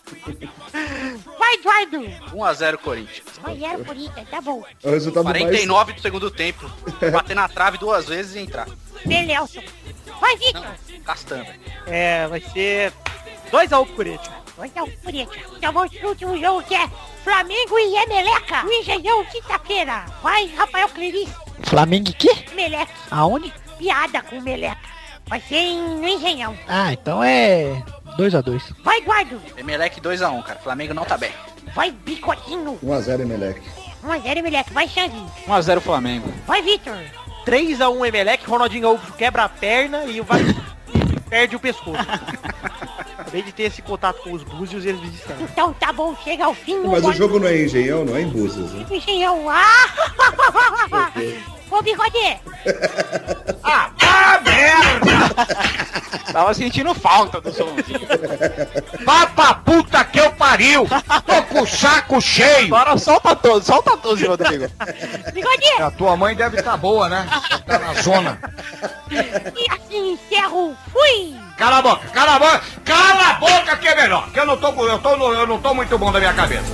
Vai, 1.38 1.54
Eduardo. 1.54 1.98
1x0 2.34 2.76
Corinthians. 2.78 3.24
Vai, 3.42 3.64
era 3.64 3.84
Corinthians, 3.84 4.28
tá 4.28 4.40
bom. 4.40 4.62
É 4.82 4.88
o 4.88 4.92
resultado 4.92 5.24
49 5.24 5.92
do 5.94 6.00
segundo 6.00 6.30
tempo. 6.30 6.70
Bater 7.12 7.34
na 7.34 7.48
trave 7.48 7.78
duas 7.78 8.06
vezes 8.06 8.34
e 8.36 8.40
entrar. 8.40 8.68
Belelson. 9.04 9.62
Vai, 10.20 10.36
Victor. 10.36 10.74
Castanha. 11.04 11.58
É, 11.86 12.26
vai 12.28 12.40
ser 12.40 12.92
2x1 13.50 13.86
pro 13.86 13.96
Corinthians. 13.96 14.40
Vai 14.56 14.68
dar 14.70 14.84
um 14.84 14.90
Corinthians. 14.90 15.46
Então 15.56 15.72
vamos 15.72 15.96
pro 15.96 16.08
último 16.10 16.38
jogo 16.38 16.62
que 16.64 16.74
é 16.74 16.88
Flamengo 17.24 17.78
e 17.78 17.96
Emeleca. 17.96 18.62
No 18.62 18.72
Engenhão, 18.72 19.24
quinta-feira. 19.24 20.04
Vai, 20.22 20.46
Rafael 20.48 20.88
Clerice. 20.90 21.32
Flamengo 21.62 22.10
e 22.10 22.12
quê? 22.12 22.30
Meleca. 22.54 22.92
Aonde? 23.10 23.52
Piada 23.78 24.22
com 24.22 24.40
Meleca. 24.40 24.78
Vai 25.26 25.40
ser 25.40 25.56
em, 25.56 25.78
no 25.78 26.06
Engenhão. 26.06 26.58
Ah, 26.68 26.92
então 26.92 27.22
é 27.22 27.82
2x2. 28.20 28.62
Vai, 28.84 28.98
Eduardo. 28.98 29.40
Emelec 29.56 30.00
2x1, 30.00 30.42
cara. 30.42 30.58
Flamengo 30.60 30.92
não 30.92 31.04
tá 31.04 31.16
bem. 31.16 31.32
Vai, 31.74 31.90
Bicotinho. 31.90 32.78
1x0 32.84 33.20
Emelec. 33.20 33.60
1x0 34.04 34.36
Emeleca. 34.36 34.70
Vai, 34.72 34.88
Xandinho. 34.88 35.30
1x0 35.46 35.80
Flamengo. 35.80 36.32
Vai, 36.46 36.62
Victor. 36.62 36.98
3x1 37.46 38.06
Emelec, 38.06 38.46
Ronaldinho 38.46 38.82
Gaúcho 38.82 39.12
quebra 39.14 39.44
a 39.44 39.48
perna 39.48 40.04
e 40.04 40.20
vai 40.20 40.42
perde 41.28 41.56
o 41.56 41.60
pescoço. 41.60 41.96
Acabei 43.18 43.42
de 43.42 43.52
ter 43.52 43.64
esse 43.64 43.80
contato 43.80 44.22
com 44.22 44.32
os 44.32 44.42
búzios 44.42 44.84
e 44.84 44.88
eles 44.88 45.00
me 45.00 45.08
disseram. 45.08 45.40
Então 45.42 45.72
tá 45.72 45.92
bom, 45.92 46.14
chega 46.22 46.44
ao 46.44 46.54
fim. 46.54 46.80
Mas 46.80 47.04
o 47.04 47.12
jogo 47.12 47.38
não 47.38 47.48
é 47.48 47.56
em 47.56 47.64
Engenhão, 47.64 48.04
não 48.04 48.16
é 48.16 48.22
em 48.22 48.28
Búzios, 48.28 48.72
né? 48.72 48.86
Engenhão. 48.90 49.48
Ah! 49.48 49.86
Ô, 51.70 51.80
Bigode. 51.82 52.40
Tava 56.32 56.54
sentindo 56.54 56.94
falta 56.94 57.40
do 57.40 57.52
somzinho. 57.52 58.00
Vá 59.04 59.26
pra 59.26 59.54
puta 59.54 60.04
que 60.04 60.20
eu 60.20 60.30
pariu! 60.32 60.86
Tô 61.26 61.42
com 61.44 61.62
o 61.62 61.66
saco 61.66 62.20
cheio! 62.20 62.74
Agora 62.74 62.96
solta 62.98 63.34
todos, 63.34 63.66
solta 63.66 63.96
todos, 63.96 64.20
meu 64.20 64.34
amigo. 64.34 64.68
Bigode. 65.32 65.82
A 65.82 65.90
tua 65.90 66.16
mãe 66.16 66.34
deve 66.36 66.58
estar 66.58 66.76
boa, 66.76 67.08
né? 67.08 67.26
Tá 67.66 67.78
na 67.78 67.94
zona. 67.94 68.38
E 69.10 69.66
assim 69.72 70.12
encerro. 70.12 70.76
Fui. 70.92 71.34
Cala 71.56 71.78
a 71.78 71.82
boca, 71.82 72.06
cala 72.08 72.36
a 72.36 72.38
boca, 72.38 72.62
cala 72.84 73.30
a 73.30 73.34
boca 73.34 73.76
que 73.76 73.88
é 73.88 73.94
melhor. 73.96 74.30
Que 74.30 74.40
eu 74.40 74.46
não 74.46 74.56
tô, 74.56 74.72
com- 74.72 74.84
eu 74.86 74.98
tô, 74.98 75.10
eu 75.34 75.46
não 75.46 75.58
tô 75.60 75.74
muito 75.74 75.98
bom 75.98 76.10
da 76.12 76.18
minha 76.18 76.32
cabeça. 76.32 76.64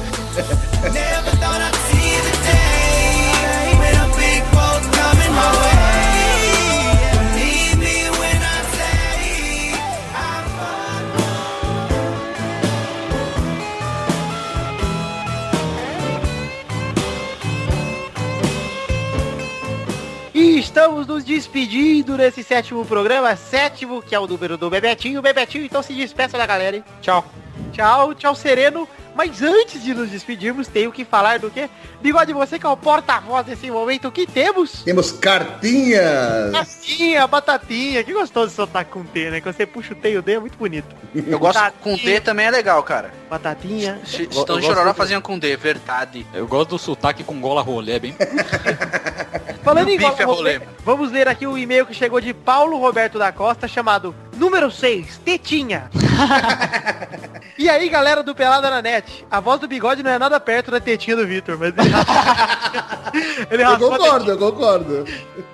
Despedindo 21.57 22.19
nesse 22.19 22.43
sétimo 22.43 22.85
programa, 22.85 23.35
sétimo, 23.35 24.03
que 24.03 24.15
é 24.15 24.21
o 24.21 24.27
número 24.27 24.59
do 24.59 24.69
Bebetinho. 24.69 25.23
Bebetinho, 25.23 25.65
então 25.65 25.83
se 25.83 25.95
despeça 25.95 26.37
da 26.37 26.45
galera, 26.45 26.77
hein? 26.77 26.85
Tchau. 27.01 27.25
Tchau, 27.73 28.15
tchau, 28.15 28.35
Sereno. 28.35 28.87
Mas 29.17 29.43
antes 29.43 29.83
de 29.83 29.95
nos 29.95 30.11
despedirmos, 30.11 30.69
tenho 30.69 30.93
que 30.93 31.03
falar 31.03 31.39
do 31.39 31.51
quê? 31.51 31.71
Bigode, 32.03 32.35
você 32.35 32.59
que 32.59 32.67
é 32.67 32.69
o 32.69 32.77
porta-voz 32.77 33.47
desse 33.47 33.71
momento, 33.71 34.09
o 34.09 34.13
que 34.13 34.27
temos? 34.27 34.83
Temos 34.83 35.11
cartinhas. 35.11 36.53
Batatinha, 36.53 37.27
batatinha. 37.27 38.05
Que 38.05 38.13
gostoso 38.13 38.55
soltar 38.55 38.85
com 38.85 39.03
T, 39.05 39.31
né? 39.31 39.41
Quando 39.41 39.57
você 39.57 39.65
puxa 39.65 39.95
o 39.95 39.97
T 39.97 40.11
e 40.11 40.19
o 40.19 40.23
D, 40.23 40.35
é 40.35 40.39
muito 40.39 40.59
bonito. 40.59 40.95
Eu 41.15 41.39
gosto 41.39 41.59
com 41.81 41.93
Batatinha, 41.93 42.15
D 42.15 42.21
também 42.21 42.45
é 42.45 42.51
legal, 42.51 42.83
cara. 42.83 43.11
Batatinha. 43.31 43.99
Estão 44.05 44.61
de 44.61 44.67
Chororó 44.67 44.93
faziam 44.93 45.23
com 45.23 45.39
D, 45.39 45.57
verdade. 45.57 46.27
Eu 46.35 46.47
gosto 46.47 46.71
do 46.71 46.79
sotaque 46.79 47.25
com 47.25 47.41
gola 47.41 47.63
rolê, 47.63 47.93
é 47.93 47.99
bem. 47.99 48.15
Falando 49.67 49.89
em 49.89 49.99
bife 49.99 50.11
Gola 50.11 50.21
é 50.21 50.25
Rolê, 50.25 50.57
rolê. 50.59 50.67
vamos 50.85 51.11
ler 51.11 51.27
aqui 51.27 51.45
o 51.45 51.59
e-mail 51.59 51.85
que 51.85 51.93
chegou 51.93 52.21
de 52.21 52.33
Paulo 52.33 52.79
Roberto 52.79 53.19
da 53.19 53.33
Costa, 53.33 53.67
chamado 53.67 54.15
Número 54.37 54.71
6, 54.71 55.19
Tetinha. 55.25 55.91
e 57.59 57.69
aí, 57.69 57.89
galera 57.89 58.23
do 58.23 58.35
Pelada 58.35 58.71
na 58.71 58.83
Net, 58.83 59.27
a 59.31 59.41
voz 59.41 59.61
do 59.61 59.67
bigode 59.67 60.03
não 60.03 60.11
é 60.11 60.19
nada 60.19 60.39
perto 60.39 60.71
da 60.71 60.81
tetinha 60.81 61.17
do 61.17 61.27
Vitor, 61.27 61.59
mas 61.59 61.75
ele 61.77 61.89
raspa, 61.89 63.13
ele 63.51 63.63
Eu 63.63 63.79
concordo, 63.79 64.31
eu 64.31 64.39
concordo. 64.39 65.05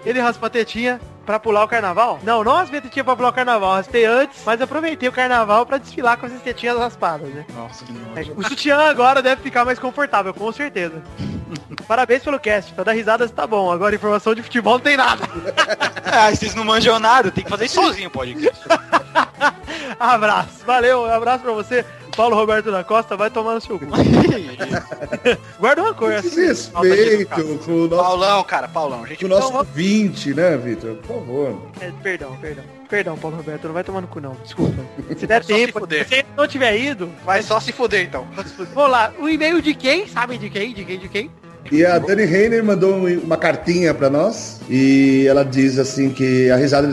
ele 0.05 0.21
raspa 0.21 0.47
a 0.47 0.51
tetinha 0.51 1.01
pra 1.25 1.39
pular 1.39 1.65
o 1.65 1.69
carnaval. 1.69 2.19
Não, 2.23 2.43
não 2.45 2.57
raspei 2.57 2.79
a 2.79 2.83
tetinha 2.83 3.05
pra 3.05 3.17
pular 3.17 3.29
o 3.29 3.33
carnaval, 3.33 3.75
raspei 3.75 4.05
antes, 4.05 4.43
mas 4.45 4.61
aproveitei 4.61 5.09
o 5.09 5.13
carnaval 5.13 5.65
pra 5.65 5.79
desfilar 5.79 6.17
com 6.19 6.27
essas 6.27 6.43
tetinhas 6.43 6.79
raspadas, 6.79 7.29
né? 7.29 7.45
Nossa, 7.55 7.85
que 7.85 7.93
É, 8.17 8.23
O 8.37 8.43
sutiã 8.49 8.79
agora 8.89 9.23
deve 9.23 9.43
ficar 9.43 9.65
mais 9.65 9.79
confortável, 9.79 10.33
com 10.35 10.51
certeza. 10.53 11.03
Parabéns 11.87 12.23
pelo 12.23 12.39
cast, 12.41 12.73
pra 12.73 12.85
dar 12.85 12.93
risadas 12.93 13.31
tá 13.31 13.47
bom. 13.47 13.71
Agora 13.71 13.95
informação 13.95 14.35
de 14.35 14.43
futebol 14.43 14.75
não 14.75 14.81
tem 14.81 14.97
nada. 14.97 15.23
Ah, 16.15 16.31
vocês 16.31 16.55
não 16.55 16.63
manjam 16.63 16.99
nada, 16.99 17.31
tem 17.31 17.43
que 17.43 17.49
fazer 17.49 17.65
isso 17.65 17.81
sozinho, 17.81 18.11
pode. 18.11 18.37
Abraço, 19.99 20.65
valeu, 20.67 21.11
abraço 21.11 21.43
pra 21.43 21.53
você, 21.53 21.87
Paulo 22.17 22.37
Roberto 22.37 22.71
da 22.71 22.85
Costa, 22.85 23.17
vai 23.17 23.31
tomar 23.31 23.55
no 23.55 23.61
seu 23.61 23.79
cu. 23.79 23.87
Guarda 25.59 25.83
uma 25.83 25.95
cor, 25.95 26.13
assim. 26.13 26.29
Desrespeito 26.29 27.59
com 27.65 27.73
o 27.73 27.89
nosso, 27.89 28.03
Paulão, 28.03 28.45
cara, 28.45 28.69
Paulão. 28.69 29.07
Gente, 29.07 29.21
com 29.21 29.27
o 29.27 29.29
nosso 29.29 29.49
Então, 29.49 29.53
vamos- 29.59 29.75
20, 29.75 30.35
né, 30.35 30.57
Vitor? 30.57 30.95
Por 30.97 31.17
favor. 31.19 31.63
É, 31.81 31.91
perdão, 32.03 32.37
perdão. 32.41 32.65
Perdão, 32.89 33.17
Paulo 33.17 33.37
Roberto, 33.39 33.65
não 33.67 33.73
vai 33.73 33.83
tomar 33.83 34.03
no 34.03 34.07
cu 34.07 34.21
não, 34.21 34.37
desculpa. 34.45 34.83
Se 35.17 35.27
der 35.27 35.43
se 35.43 35.53
tempo, 35.55 35.81
fuder. 35.81 36.07
se 36.07 36.25
não 36.37 36.47
tiver 36.47 36.77
ido, 36.79 37.09
vai 37.25 37.43
só 37.43 37.59
se 37.59 37.73
fuder 37.73 38.03
então. 38.05 38.27
vamos 38.75 38.91
lá. 38.91 39.13
O 39.19 39.29
e-mail 39.29 39.63
de 39.63 39.75
quem? 39.75 40.07
Sabem 40.07 40.39
de 40.39 40.51
quem? 40.51 40.75
De 40.75 40.85
quem? 40.85 40.99
De 40.99 41.09
quem? 41.09 41.31
E 41.71 41.85
a 41.87 41.99
Dani 41.99 42.25
Reiner 42.25 42.63
mandou 42.63 42.95
um- 42.95 43.21
uma 43.21 43.37
cartinha 43.39 43.95
pra 43.95 44.11
nós 44.11 44.61
e 44.69 45.25
ela 45.29 45.45
diz 45.45 45.79
assim 45.79 46.11
que 46.11 46.51
a 46.51 46.57
risada 46.57 46.89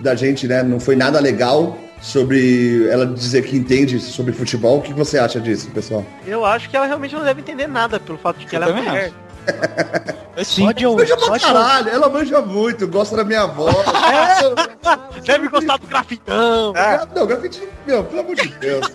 da 0.00 0.14
gente, 0.14 0.46
né, 0.48 0.62
não 0.62 0.78
foi 0.80 0.94
nada 0.96 1.18
legal 1.20 1.76
sobre 2.02 2.86
ela 2.90 3.06
dizer 3.06 3.42
que 3.42 3.56
entende 3.56 3.98
sobre 4.00 4.32
futebol. 4.32 4.78
O 4.78 4.82
que 4.82 4.92
você 4.92 5.18
acha 5.18 5.40
disso, 5.40 5.70
pessoal? 5.70 6.04
Eu 6.26 6.44
acho 6.44 6.68
que 6.68 6.76
ela 6.76 6.84
realmente 6.86 7.14
não 7.14 7.22
deve 7.22 7.40
entender 7.40 7.66
nada 7.68 7.98
pelo 8.00 8.18
fato 8.18 8.38
de 8.38 8.46
que 8.46 8.56
Eu 8.56 8.62
ela 8.62 8.72
é 8.72 8.82
mulher. 8.82 9.12
Só 10.44 10.70
de, 10.72 10.86
ou- 10.86 10.96
Manja 10.96 11.16
pra 11.16 11.26
só 11.26 11.36
de, 11.36 11.44
caralho, 11.44 11.88
ela 11.88 12.08
manja 12.08 12.40
muito, 12.40 12.86
gosta 12.86 13.16
da 13.16 13.24
minha 13.24 13.44
voz. 13.46 13.74
Deve 15.26 15.48
gostar 15.48 15.76
do 15.78 15.86
grafitão. 15.86 16.72
Gra- 16.72 17.08
Não, 17.14 17.26
grafite, 17.26 17.62
meu, 17.86 18.04
pelo 18.04 18.20
amor 18.20 18.34
de 18.36 18.48
Deus. 18.48 18.86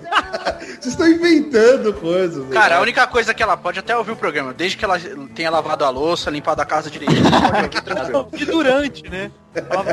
Vocês 0.80 0.86
estão 0.88 1.08
inventando 1.08 1.94
coisas. 1.94 2.44
né? 2.46 2.52
Cara, 2.54 2.78
a 2.78 2.82
única 2.82 3.06
coisa 3.08 3.34
que 3.34 3.42
ela 3.44 3.58
pode 3.58 3.80
até 3.80 3.96
ouvir 3.96 4.12
o 4.12 4.16
programa, 4.16 4.54
desde 4.54 4.78
que 4.78 4.86
ela 4.86 4.98
tenha 5.36 5.50
lavado 5.50 5.84
a 5.86 5.90
louça, 5.90 6.30
limpado 6.30 6.62
a 6.62 6.66
casa 6.66 6.90
direitinho, 6.90 7.28
ela 7.28 7.40
pode 7.42 7.56
ouvir 7.66 7.82
tranquilo. 7.84 8.30
De 8.34 8.46
durante, 8.46 9.10
né? 9.10 9.32
Ela 9.54 9.84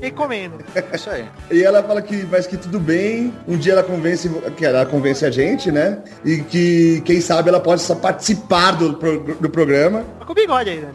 Recomendo. 0.00 0.64
é 0.74 0.96
isso 0.96 1.10
aí. 1.10 1.24
E 1.50 1.62
ela 1.62 1.82
fala 1.82 2.02
que, 2.02 2.26
mas 2.30 2.46
que 2.46 2.56
tudo 2.56 2.78
bem, 2.78 3.32
um 3.46 3.56
dia 3.56 3.72
ela 3.72 3.82
convence, 3.82 4.28
que 4.56 4.64
ela 4.64 4.84
convence 4.86 5.24
a 5.24 5.30
gente, 5.30 5.70
né? 5.70 5.98
E 6.24 6.38
que, 6.38 7.00
quem 7.04 7.20
sabe, 7.20 7.48
ela 7.48 7.60
pode 7.60 7.82
só 7.82 7.94
participar 7.94 8.72
do, 8.72 8.92
do 8.92 9.50
programa. 9.50 10.04
Tá 10.18 10.24
com 10.24 10.32
o 10.32 10.34
bigode 10.34 10.70
aí, 10.70 10.80
Dani. 10.80 10.94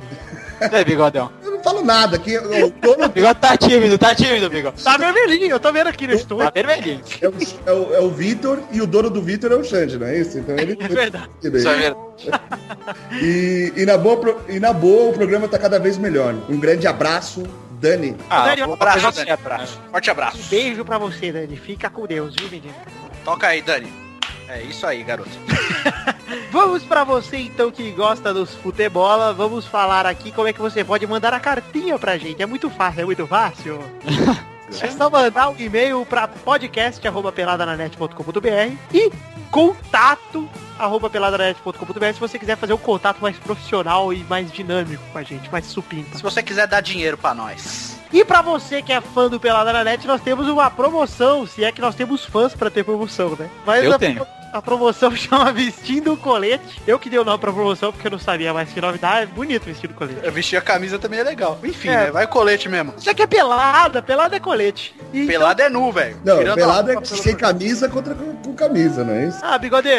É, 0.62 0.84
bigodão. 0.84 1.32
Eu 1.44 1.52
não 1.52 1.64
falo 1.64 1.84
nada, 1.84 2.20
que 2.20 2.38
o 2.38 2.70
dono 2.70 3.10
Bigode 3.10 3.40
tá 3.40 3.58
tímido, 3.58 3.98
tá 3.98 4.14
tímido, 4.14 4.48
bigode. 4.48 4.84
Tá 4.84 4.96
vermelhinho, 4.96 5.50
eu 5.50 5.60
tô 5.60 5.72
vendo 5.74 5.88
aqui 5.88 6.06
no 6.06 6.14
estúdio. 6.14 6.46
Tá 6.46 6.52
vermelhinho. 6.52 7.02
é 7.20 7.28
o, 7.28 7.34
é 7.66 7.72
o, 7.72 7.96
é 7.96 8.00
o 8.02 8.10
Vitor 8.12 8.60
e 8.72 8.80
o 8.80 8.86
dono 8.86 9.10
do 9.10 9.22
Vitor 9.22 9.52
é 9.52 9.56
o 9.56 9.64
Xande, 9.64 9.98
não 9.98 10.06
é 10.06 10.20
isso? 10.20 10.38
Então 10.38 10.56
ele. 10.58 10.78
É 10.82 10.88
verdade. 10.88 11.30
Isso 11.42 11.68
é 11.68 11.76
verdade. 11.76 11.96
E, 13.22 13.74
e, 13.76 13.86
na 13.86 13.98
boa, 13.98 14.38
e 14.48 14.60
na 14.60 14.74
boa, 14.74 15.10
o 15.10 15.14
programa 15.14 15.48
tá 15.48 15.58
cada 15.58 15.80
vez 15.80 15.98
melhor. 15.98 16.36
Um 16.50 16.60
grande 16.60 16.86
abraço, 16.86 17.44
Dani. 17.82 18.16
Ah, 18.30 18.46
Dani, 18.46 18.62
vou 18.64 18.76
abraço, 18.76 19.12
Dani. 19.12 19.32
abraço. 19.32 19.82
Forte 19.90 20.12
abraço. 20.12 20.38
Beijo 20.50 20.86
pra 20.86 20.98
você, 21.00 21.32
Dani. 21.32 21.58
Fica 21.58 21.90
com 21.90 22.06
Deus, 22.06 22.36
viu, 22.36 22.48
menino? 22.50 22.76
Toca 23.26 23.48
aí, 23.48 23.62
Dani. 23.62 23.92
É 24.48 24.62
isso 24.62 24.86
aí, 24.86 25.02
garoto. 25.04 25.30
Vamos 26.52 26.84
pra 26.84 27.04
você, 27.04 27.38
então, 27.38 27.72
que 27.72 27.90
gosta 27.92 28.32
dos 28.34 28.54
futebola. 28.56 29.34
Vamos 29.34 29.66
falar 29.66 30.06
aqui 30.06 30.32
como 30.32 30.48
é 30.48 30.54
que 30.54 30.62
você 30.62 30.84
pode 30.84 31.08
mandar 31.08 31.34
a 31.34 31.40
cartinha 31.40 31.98
pra 31.98 32.18
gente. 32.18 32.42
É 32.42 32.46
muito 32.46 32.70
fácil, 32.70 33.02
é 33.02 33.06
muito 33.06 33.26
fácil. 33.26 33.80
É 34.80 34.88
só 34.88 35.10
mandar 35.10 35.50
um 35.50 35.56
e-mail 35.60 36.06
pra 36.06 36.30
podcast.peladananet.com.br 36.30 38.76
e 38.94 39.12
contato 39.52 40.50
arroba 40.80 41.10
peladananet.com.br 41.10 42.06
se 42.14 42.20
você 42.20 42.40
quiser 42.40 42.58
fazer 42.58 42.74
um 42.74 42.78
contato 42.78 43.20
mais 43.22 43.38
profissional 43.38 44.12
e 44.12 44.24
mais 44.24 44.52
dinâmico 44.52 45.04
com 45.12 45.18
a 45.18 45.24
gente, 45.24 45.52
mais 45.52 45.66
supimpa. 45.66 46.16
Se 46.18 46.24
você 46.24 46.42
quiser 46.42 46.66
dar 46.68 46.82
dinheiro 46.82 47.18
pra 47.18 47.34
nós. 47.36 48.00
E 48.12 48.26
pra 48.26 48.42
você 48.42 48.82
que 48.82 48.92
é 48.92 49.00
fã 49.00 49.30
do 49.30 49.40
Pelada 49.40 49.72
na 49.72 49.84
Net, 49.84 50.06
nós 50.08 50.22
temos 50.22 50.48
uma 50.48 50.70
promoção, 50.72 51.46
se 51.46 51.64
é 51.64 51.72
que 51.72 51.80
nós 51.82 51.94
temos 51.96 52.26
fãs 52.26 52.54
pra 52.56 52.70
ter 52.70 52.84
promoção, 52.84 53.36
né? 53.38 53.50
Mas 53.66 53.84
Eu 53.86 53.94
a- 53.94 54.00
tenho. 54.00 54.26
A 54.52 54.62
promoção 54.62 55.12
chama 55.16 55.52
Vestindo 55.52 56.14
o 56.14 56.18
Colete. 56.18 56.82
Eu 56.86 57.00
que 57.00 57.10
dei 57.10 57.20
o 57.20 57.24
nome 57.24 57.38
pra 57.40 57.52
promoção 57.52 57.92
porque 57.92 58.08
eu 58.08 58.12
não 58.12 58.20
sabia 58.20 58.54
mais 58.54 58.70
que 58.70 58.82
nome 58.82 58.98
dá. 58.98 59.20
É 59.22 59.26
bonito 59.26 59.64
vestido 59.66 59.94
colete. 59.94 60.20
Eu 60.24 60.32
vestir 60.32 60.58
a 60.58 60.62
camisa 60.62 61.00
também 61.00 61.20
é 61.20 61.24
legal. 61.24 61.58
Enfim, 61.64 61.90
É. 61.90 61.96
né? 62.06 62.12
Vai 62.12 62.28
colete 62.28 62.68
mesmo. 62.68 62.94
Isso 62.98 63.10
aqui 63.10 63.22
é 63.24 63.28
pelada, 63.28 64.02
pelada 64.02 64.36
é 64.36 64.40
colete. 64.40 64.94
E 65.14 65.26
Pelado 65.26 65.62
é 65.62 65.70
nu, 65.70 65.92
velho. 65.92 66.18
Não, 66.24 66.38
Tirando 66.40 66.56
pelado 66.56 66.92
a- 66.92 66.94
é 66.96 67.06
sem 67.06 67.36
camisa 67.36 67.88
contra 67.90 68.14
com, 68.16 68.36
com 68.38 68.54
camisa, 68.54 69.04
não 69.04 69.14
é 69.14 69.28
isso? 69.28 69.40
Ah, 69.42 69.58
bigode, 69.58 69.90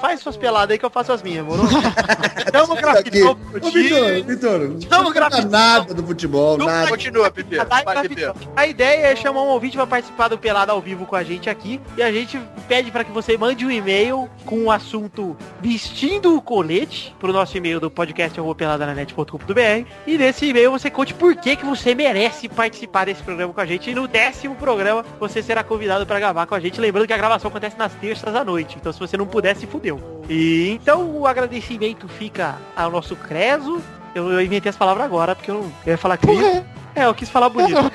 faz 0.00 0.20
suas 0.20 0.36
peladas 0.36 0.72
aí 0.72 0.78
que 0.78 0.84
eu 0.84 0.90
faço 0.90 1.12
as 1.12 1.22
minhas, 1.22 1.44
moro? 1.44 1.62
Tamo 2.52 2.72
Aqui. 2.74 2.82
grafitão 2.82 3.34
pro 3.36 3.60
Vitor, 3.70 3.72
time. 3.72 4.22
Vitor, 4.22 4.58
não 4.60 4.66
Vamos 4.68 4.88
toca 4.88 5.12
gravar. 5.14 5.44
nada 5.46 5.94
do 5.94 6.02
futebol, 6.06 6.56
Não 6.58 6.66
nada. 6.66 6.88
Continua, 6.88 7.30
Pipi. 7.30 7.58
A, 7.58 7.64
grafitão. 7.64 8.34
Ideia 8.68 9.06
é 9.06 9.16
chamar 9.16 9.42
um 9.42 9.48
ouvinte 9.48 9.76
para 9.76 9.86
participar 9.86 10.28
do 10.28 10.38
Pelada 10.38 10.72
ao 10.72 10.80
vivo 10.80 11.06
com 11.06 11.16
a 11.16 11.22
gente 11.22 11.48
aqui. 11.50 11.80
E 11.96 12.02
a 12.02 12.10
gente 12.12 12.40
pede 12.68 12.90
para 12.90 13.04
que 13.04 13.10
você 13.12 13.36
mande 13.36 13.64
um 13.64 13.70
e-mail 13.70 13.95
com 14.44 14.64
o 14.64 14.70
assunto 14.70 15.36
vestindo 15.60 16.36
o 16.36 16.42
colete 16.42 17.14
pro 17.18 17.32
nosso 17.32 17.56
e-mail 17.56 17.80
do 17.80 17.90
podcast 17.90 18.38
peladananet.com.br. 18.56 19.88
E 20.06 20.18
nesse 20.18 20.46
e-mail 20.46 20.70
você 20.70 20.90
conte 20.90 21.14
por 21.14 21.34
que, 21.36 21.56
que 21.56 21.64
você 21.64 21.94
merece 21.94 22.48
participar 22.48 23.06
desse 23.06 23.22
programa 23.22 23.52
com 23.52 23.60
a 23.60 23.66
gente. 23.66 23.90
E 23.90 23.94
no 23.94 24.06
décimo 24.06 24.54
programa 24.56 25.04
você 25.18 25.42
será 25.42 25.64
convidado 25.64 26.04
para 26.06 26.18
gravar 26.18 26.46
com 26.46 26.54
a 26.54 26.60
gente. 26.60 26.80
Lembrando 26.80 27.06
que 27.06 27.12
a 27.12 27.16
gravação 27.16 27.48
acontece 27.48 27.78
nas 27.78 27.94
terças 27.94 28.34
à 28.34 28.44
noite. 28.44 28.76
Então 28.78 28.92
se 28.92 29.00
você 29.00 29.16
não 29.16 29.26
puder, 29.26 29.56
se 29.56 29.66
fudeu. 29.66 30.22
E 30.28 30.70
então 30.70 31.18
o 31.18 31.26
agradecimento 31.26 32.06
fica 32.08 32.56
ao 32.76 32.90
nosso 32.90 33.16
Creso. 33.16 33.80
Eu, 34.14 34.30
eu 34.30 34.42
inventei 34.42 34.70
as 34.70 34.76
palavras 34.76 35.04
agora, 35.04 35.34
porque 35.34 35.50
eu, 35.50 35.54
não, 35.54 35.72
eu 35.86 35.92
ia 35.92 35.98
falar 35.98 36.16
Cris. 36.16 36.62
É, 36.94 37.04
eu 37.04 37.14
quis 37.14 37.28
falar 37.28 37.48
bonito. 37.48 37.78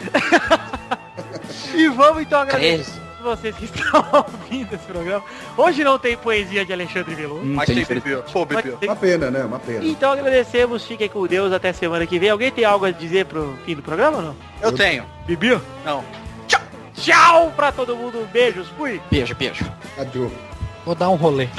e 1.75 1.87
vamos 1.89 2.23
então 2.23 2.41
agradecer 2.41 3.10
vocês 3.21 3.55
que 3.55 3.65
estão 3.71 4.05
ouvindo 4.11 4.73
esse 4.73 4.85
programa. 4.85 5.23
Hoje 5.57 5.83
não 5.83 5.97
tem 5.97 6.17
poesia 6.17 6.65
de 6.65 6.73
Alexandre 6.73 7.15
Veloso. 7.15 7.45
Mas 7.45 7.67
tem. 7.67 7.85
Pô, 8.31 8.45
Pipi. 8.45 8.85
Uma 8.85 8.95
pena, 8.95 9.31
né? 9.31 9.43
Uma 9.43 9.59
pena. 9.59 9.85
Então 9.85 10.11
agradecemos, 10.11 10.85
fiquem 10.85 11.07
com 11.07 11.25
Deus 11.27 11.53
até 11.53 11.71
semana 11.73 12.05
que 12.05 12.19
vem. 12.19 12.29
Alguém 12.29 12.51
tem 12.51 12.65
algo 12.65 12.85
a 12.85 12.91
dizer 12.91 13.25
pro 13.25 13.55
fim 13.65 13.75
do 13.75 13.81
programa 13.81 14.17
ou 14.17 14.23
não? 14.23 14.35
Eu 14.61 14.71
tenho. 14.71 15.05
Bibi? 15.25 15.59
Não. 15.85 16.03
Tchau 16.93 17.51
pra 17.55 17.71
todo 17.71 17.95
mundo, 17.95 18.27
beijos, 18.31 18.67
fui! 18.77 19.01
Beijo, 19.09 19.33
beijo. 19.33 19.65
Adiós. 19.97 20.31
Vou 20.85 20.93
dar 20.93 21.09
um 21.09 21.15
rolê. 21.15 21.47